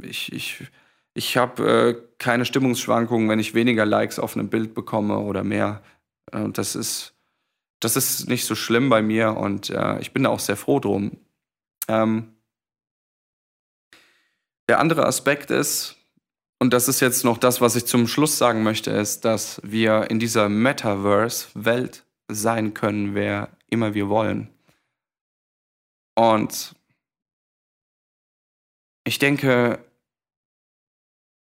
Ich, 0.00 0.32
ich, 0.32 0.64
ich 1.12 1.36
habe 1.36 1.68
äh, 1.70 2.02
keine 2.16 2.46
Stimmungsschwankungen, 2.46 3.28
wenn 3.28 3.40
ich 3.40 3.52
weniger 3.52 3.84
Likes 3.84 4.18
auf 4.18 4.38
einem 4.38 4.48
Bild 4.48 4.72
bekomme 4.72 5.18
oder 5.18 5.44
mehr. 5.44 5.82
Und 6.32 6.56
das 6.56 6.74
ist, 6.74 7.12
das 7.80 7.96
ist 7.96 8.28
nicht 8.28 8.44
so 8.44 8.54
schlimm 8.54 8.88
bei 8.88 9.02
mir 9.02 9.36
und 9.36 9.70
äh, 9.70 9.98
ich 10.00 10.12
bin 10.12 10.24
da 10.24 10.30
auch 10.30 10.40
sehr 10.40 10.56
froh 10.56 10.80
drum. 10.80 11.18
Ähm, 11.86 12.34
der 14.68 14.80
andere 14.80 15.06
Aspekt 15.06 15.50
ist, 15.50 15.96
und 16.58 16.72
das 16.72 16.88
ist 16.88 17.00
jetzt 17.00 17.24
noch 17.24 17.38
das, 17.38 17.60
was 17.60 17.76
ich 17.76 17.86
zum 17.86 18.08
Schluss 18.08 18.36
sagen 18.36 18.62
möchte, 18.62 18.90
ist, 18.90 19.24
dass 19.24 19.60
wir 19.62 20.10
in 20.10 20.18
dieser 20.18 20.48
Metaverse-Welt 20.48 22.04
sein 22.28 22.74
können, 22.74 23.14
wer 23.14 23.48
immer 23.70 23.94
wir 23.94 24.08
wollen. 24.08 24.48
Und 26.16 26.74
ich 29.04 29.18
denke, 29.18 29.78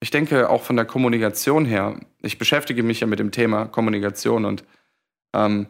ich 0.00 0.10
denke 0.10 0.48
auch 0.48 0.62
von 0.62 0.76
der 0.76 0.86
Kommunikation 0.86 1.66
her, 1.66 2.00
ich 2.22 2.38
beschäftige 2.38 2.82
mich 2.82 3.00
ja 3.00 3.06
mit 3.06 3.18
dem 3.18 3.30
Thema 3.30 3.66
Kommunikation 3.66 4.46
und 4.46 4.64
ähm, 5.34 5.68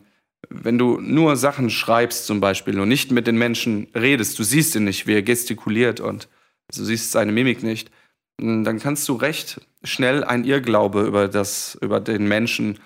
wenn 0.49 0.79
du 0.79 1.01
nur 1.01 1.37
Sachen 1.37 1.71
schreibst 1.71 2.27
zum 2.27 2.41
Beispiel 2.41 2.79
und 2.81 2.89
nicht 2.89 3.11
mit 3.11 3.27
den 3.27 3.37
Menschen 3.39 3.89
redest, 3.95 4.39
du 4.39 4.43
siehst 4.43 4.75
ihn 4.75 4.85
nicht, 4.85 5.07
wie 5.07 5.15
er 5.15 5.23
gestikuliert 5.23 6.01
und 6.01 6.29
du 6.75 6.85
siehst 6.85 7.13
seine 7.13 7.33
Mimik 7.33 7.63
nicht, 7.63 7.91
dann 8.39 8.79
kannst 8.79 9.09
du 9.09 9.15
recht 9.15 9.61
schnell 9.85 10.25
ein 10.25 10.45
Irrglaube 10.45 11.03
über, 11.03 11.29
das, 11.29 11.79
über 11.81 12.01
den 12.01 12.27
Menschen 12.27 12.79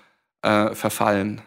äh, 0.42 0.75
verfallen. 0.75 1.40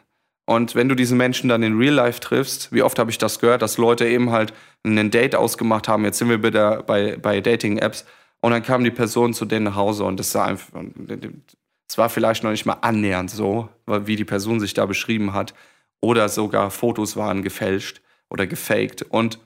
Und 0.45 0.73
wenn 0.73 0.89
du 0.89 0.95
diesen 0.95 1.17
Menschen 1.17 1.47
dann 1.47 1.61
in 1.61 1.77
Real 1.77 1.93
Life 1.93 2.21
triffst, 2.21 2.73
wie 2.73 2.81
oft 2.81 2.97
habe 2.97 3.11
ich 3.11 3.19
das 3.19 3.39
gehört, 3.39 3.61
dass 3.61 3.77
Leute 3.77 4.07
eben 4.07 4.31
halt 4.31 4.53
einen 4.83 5.11
Date 5.11 5.35
ausgemacht 5.35 5.87
haben, 5.87 6.05
jetzt 6.05 6.17
sind 6.17 6.29
wir 6.29 6.41
wieder 6.41 6.81
bei, 6.81 7.17
bei 7.17 7.39
Dating-Apps, 7.41 8.05
und 8.41 8.51
dann 8.51 8.63
kam 8.63 8.85
die 8.85 8.91
Person 8.91 9.33
zu 9.33 9.43
denen 9.45 9.65
nach 9.65 9.75
Hause 9.75 10.05
und 10.05 10.17
das 10.17 10.33
es 10.33 11.97
war 11.97 12.09
vielleicht 12.09 12.43
noch 12.43 12.51
nicht 12.51 12.65
mal 12.65 12.77
annähernd 12.81 13.29
so, 13.29 13.67
wie 13.85 14.15
die 14.15 14.23
Person 14.23 14.61
sich 14.61 14.73
da 14.73 14.85
beschrieben 14.85 15.33
hat 15.33 15.53
oder 16.01 16.29
sogar 16.29 16.71
Fotos 16.71 17.15
waren 17.15 17.43
gefälscht 17.43 18.01
oder 18.29 18.47
gefaked. 18.47 19.03
Und, 19.03 19.39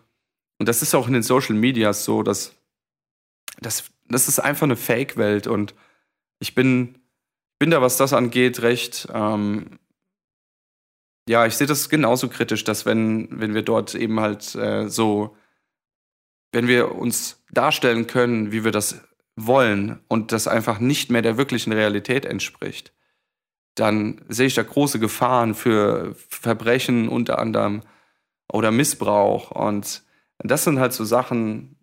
und 0.60 0.70
das 0.70 0.82
ist 0.82 0.94
auch 0.96 1.08
in 1.08 1.14
den 1.14 1.24
Social 1.24 1.56
Medias 1.56 2.06
so, 2.06 2.24
dass 2.24 2.56
das, 3.60 3.92
das 4.08 4.28
ist 4.28 4.40
einfach 4.40 4.64
eine 4.64 4.76
Fake-Welt 4.76 5.48
und 5.48 5.74
ich 6.40 6.56
bin, 6.56 7.00
bin 7.60 7.72
da, 7.72 7.82
was 7.82 7.98
das 7.98 8.14
angeht, 8.14 8.62
recht. 8.62 9.08
Ähm, 9.14 9.80
ja, 11.28 11.46
ich 11.46 11.56
sehe 11.56 11.68
das 11.68 11.90
genauso 11.90 12.28
kritisch, 12.28 12.64
dass 12.64 12.86
wenn, 12.86 13.28
wenn 13.32 13.54
wir 13.54 13.62
dort 13.62 13.96
eben 13.96 14.20
halt 14.20 14.56
äh, 14.56 14.90
so, 14.90 15.38
wenn 16.52 16.68
wir 16.68 16.96
uns 16.96 17.44
darstellen 17.52 18.08
können, 18.08 18.52
wie 18.52 18.64
wir 18.64 18.72
das 18.72 19.02
wollen 19.36 20.02
und 20.10 20.32
das 20.32 20.48
einfach 20.48 20.80
nicht 20.80 21.10
mehr 21.10 21.22
der 21.22 21.38
wirklichen 21.38 21.72
Realität 21.72 22.26
entspricht, 22.26 22.93
dann 23.76 24.22
sehe 24.30 24.48
ich 24.48 24.54
da 24.56 24.64
große 24.64 25.00
Gefahren 25.00 25.56
für 25.56 26.16
Verbrechen 26.30 27.10
unter 27.10 27.40
anderem 27.40 27.82
oder 28.52 28.72
Missbrauch. 28.72 29.52
Und 29.52 30.04
das 30.40 30.64
sind 30.64 30.80
halt 30.80 30.94
so 30.94 31.06
Sachen, 31.06 31.76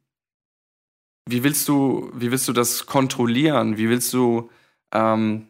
wie 1.27 1.43
willst 1.45 1.69
du, 1.69 2.11
wie 2.15 2.31
willst 2.31 2.49
du 2.49 2.53
das 2.53 2.87
kontrollieren? 2.87 3.77
Wie 3.77 3.89
willst 3.89 4.13
du, 4.13 4.51
ähm, 4.93 5.49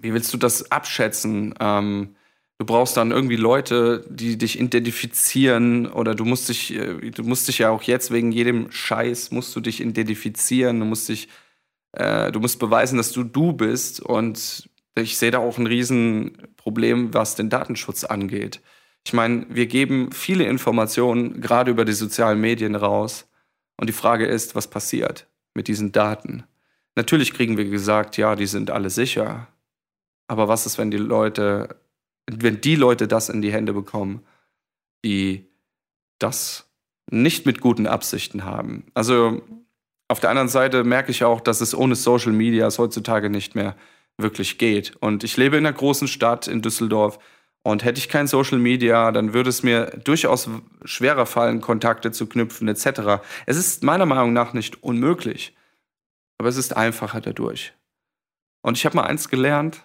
wie 0.00 0.12
willst 0.12 0.32
du 0.32 0.38
das 0.38 0.70
abschätzen? 0.70 1.54
Ähm, 1.60 2.16
du 2.58 2.66
brauchst 2.66 2.96
dann 2.96 3.10
irgendwie 3.10 3.36
Leute, 3.36 4.04
die 4.08 4.38
dich 4.38 4.58
identifizieren 4.60 5.86
oder 5.86 6.14
du 6.14 6.24
musst 6.24 6.48
dich, 6.48 6.74
äh, 6.74 7.10
du 7.10 7.22
musst 7.22 7.48
dich 7.48 7.58
ja 7.58 7.70
auch 7.70 7.82
jetzt 7.82 8.10
wegen 8.10 8.32
jedem 8.32 8.70
Scheiß 8.70 9.30
musst 9.30 9.54
du 9.56 9.60
dich 9.60 9.80
identifizieren, 9.80 10.80
du 10.80 10.86
musst 10.86 11.08
dich, 11.08 11.28
äh, 11.92 12.32
du 12.32 12.40
musst 12.40 12.58
beweisen, 12.58 12.96
dass 12.96 13.12
du 13.12 13.24
du 13.24 13.52
bist 13.52 14.00
und 14.00 14.68
ich 14.96 15.18
sehe 15.18 15.30
da 15.30 15.38
auch 15.38 15.58
ein 15.58 15.66
Riesenproblem, 15.66 17.12
was 17.12 17.34
den 17.34 17.50
Datenschutz 17.50 18.04
angeht. 18.04 18.60
Ich 19.04 19.12
meine, 19.12 19.46
wir 19.48 19.66
geben 19.66 20.10
viele 20.10 20.44
Informationen 20.44 21.40
gerade 21.40 21.70
über 21.70 21.84
die 21.84 21.92
sozialen 21.92 22.40
Medien 22.40 22.74
raus. 22.74 23.28
Und 23.76 23.88
die 23.88 23.92
Frage 23.92 24.26
ist, 24.26 24.54
was 24.54 24.68
passiert 24.68 25.28
mit 25.54 25.68
diesen 25.68 25.92
Daten? 25.92 26.44
Natürlich 26.96 27.34
kriegen 27.34 27.56
wir 27.56 27.66
gesagt, 27.66 28.16
ja, 28.16 28.34
die 28.34 28.46
sind 28.46 28.70
alle 28.70 28.90
sicher. 28.90 29.48
Aber 30.28 30.48
was 30.48 30.66
ist, 30.66 30.78
wenn 30.78 30.90
die 30.90 30.96
Leute, 30.96 31.76
wenn 32.26 32.60
die 32.60 32.74
Leute 32.74 33.06
das 33.06 33.28
in 33.28 33.42
die 33.42 33.52
Hände 33.52 33.74
bekommen, 33.74 34.24
die 35.04 35.46
das 36.18 36.68
nicht 37.10 37.44
mit 37.46 37.60
guten 37.60 37.86
Absichten 37.86 38.44
haben? 38.44 38.86
Also 38.94 39.42
auf 40.08 40.20
der 40.20 40.30
anderen 40.30 40.48
Seite 40.48 40.84
merke 40.84 41.10
ich 41.10 41.22
auch, 41.22 41.40
dass 41.40 41.60
es 41.60 41.74
ohne 41.74 41.96
Social 41.96 42.32
Media 42.32 42.68
heutzutage 42.76 43.28
nicht 43.28 43.54
mehr 43.54 43.76
wirklich 44.18 44.58
geht. 44.58 44.96
Und 44.96 45.24
ich 45.24 45.36
lebe 45.36 45.56
in 45.56 45.66
einer 45.66 45.76
großen 45.76 46.08
Stadt 46.08 46.48
in 46.48 46.62
Düsseldorf 46.62 47.18
Und 47.62 47.82
hätte 47.82 47.98
ich 47.98 48.08
kein 48.08 48.28
Social 48.28 48.58
Media, 48.58 49.10
dann 49.10 49.34
würde 49.34 49.50
es 49.50 49.64
mir 49.64 49.86
durchaus 50.04 50.48
schwerer 50.84 51.26
fallen, 51.26 51.60
Kontakte 51.60 52.12
zu 52.12 52.28
knüpfen 52.28 52.68
etc. 52.68 53.22
Es 53.44 53.56
ist 53.56 53.82
meiner 53.82 54.06
Meinung 54.06 54.32
nach 54.32 54.52
nicht 54.52 54.84
unmöglich, 54.84 55.56
aber 56.38 56.48
es 56.48 56.56
ist 56.56 56.76
einfacher 56.76 57.20
dadurch. 57.20 57.72
Und 58.62 58.76
ich 58.78 58.84
habe 58.84 58.94
mal 58.94 59.02
eins 59.02 59.28
gelernt, 59.28 59.82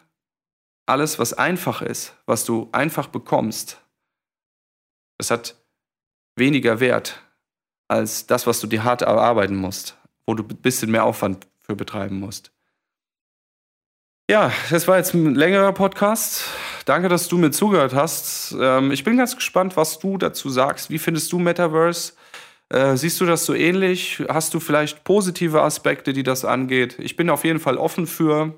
alles, 0.85 1.17
was 1.17 1.33
einfach 1.33 1.81
ist, 1.81 2.15
was 2.27 2.45
du 2.45 2.69
einfach 2.71 3.07
bekommst, 3.07 3.81
das 5.17 5.31
hat 5.31 5.55
weniger 6.35 6.79
Wert 6.79 7.19
als 7.87 8.27
das, 8.27 8.45
was 8.45 8.59
du 8.59 8.67
dir 8.67 8.83
hart 8.83 9.01
erarbeiten 9.01 9.55
musst, 9.55 9.97
wo 10.25 10.35
du 10.35 10.43
ein 10.43 10.57
bisschen 10.57 10.91
mehr 10.91 11.03
Aufwand 11.03 11.47
für 11.59 11.75
betreiben 11.75 12.19
musst. 12.19 12.51
Ja, 14.29 14.51
das 14.69 14.87
war 14.87 14.97
jetzt 14.97 15.13
ein 15.13 15.35
längerer 15.35 15.73
Podcast. 15.73 16.45
Danke, 16.85 17.09
dass 17.09 17.27
du 17.27 17.37
mir 17.37 17.51
zugehört 17.51 17.93
hast. 17.93 18.55
Ähm, 18.57 18.91
ich 18.91 19.03
bin 19.03 19.17
ganz 19.17 19.35
gespannt, 19.35 19.75
was 19.75 19.99
du 19.99 20.17
dazu 20.17 20.49
sagst. 20.49 20.89
Wie 20.89 20.99
findest 20.99 21.31
du 21.31 21.39
Metaverse? 21.39 22.13
Äh, 22.69 22.95
siehst 22.95 23.19
du 23.19 23.25
das 23.25 23.45
so 23.45 23.53
ähnlich? 23.53 24.23
Hast 24.29 24.53
du 24.53 24.61
vielleicht 24.61 25.03
positive 25.03 25.61
Aspekte, 25.61 26.13
die 26.13 26.23
das 26.23 26.45
angeht? 26.45 26.97
Ich 26.99 27.17
bin 27.17 27.29
auf 27.29 27.43
jeden 27.43 27.59
Fall 27.59 27.77
offen 27.77 28.07
für 28.07 28.53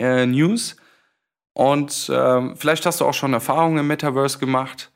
äh, 0.00 0.26
News. 0.26 0.76
Und 1.52 2.08
äh, 2.08 2.54
vielleicht 2.56 2.86
hast 2.86 3.00
du 3.00 3.04
auch 3.04 3.14
schon 3.14 3.34
Erfahrungen 3.34 3.78
im 3.78 3.86
Metaverse 3.86 4.38
gemacht. 4.38 4.90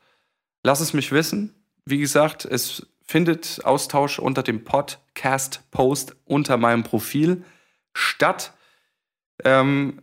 Lass 0.63 0.81
es 0.81 0.93
mich 0.93 1.11
wissen. 1.13 1.55
Wie 1.85 1.99
gesagt, 1.99 2.43
es 2.43 2.87
findet 3.05 3.61
Austausch 3.63 4.19
unter 4.19 4.43
dem 4.43 4.63
Podcast-Post 4.63 6.15
unter 6.25 6.57
meinem 6.57 6.83
Profil 6.83 7.43
statt. 7.93 8.53
Ähm, 9.43 10.01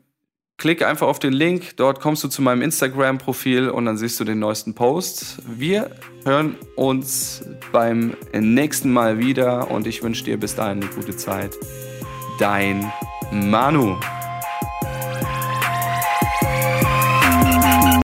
klick 0.57 0.83
einfach 0.83 1.09
auf 1.09 1.19
den 1.19 1.33
Link, 1.33 1.77
dort 1.77 2.01
kommst 2.01 2.23
du 2.23 2.29
zu 2.29 2.43
meinem 2.43 2.63
Instagram-Profil 2.63 3.71
und 3.71 3.87
dann 3.87 3.97
siehst 3.97 4.21
du 4.21 4.25
den 4.25 4.39
neuesten 4.39 4.75
Post. 4.75 5.39
Wir 5.47 5.91
hören 6.25 6.57
uns 6.77 7.43
beim 7.73 8.15
nächsten 8.33 8.93
Mal 8.93 9.19
wieder 9.19 9.71
und 9.71 9.87
ich 9.87 10.03
wünsche 10.03 10.25
dir 10.25 10.39
bis 10.39 10.55
dahin 10.55 10.83
eine 10.83 10.91
gute 10.93 11.17
Zeit. 11.17 11.57
Dein 12.39 12.93
Manu. 13.33 13.97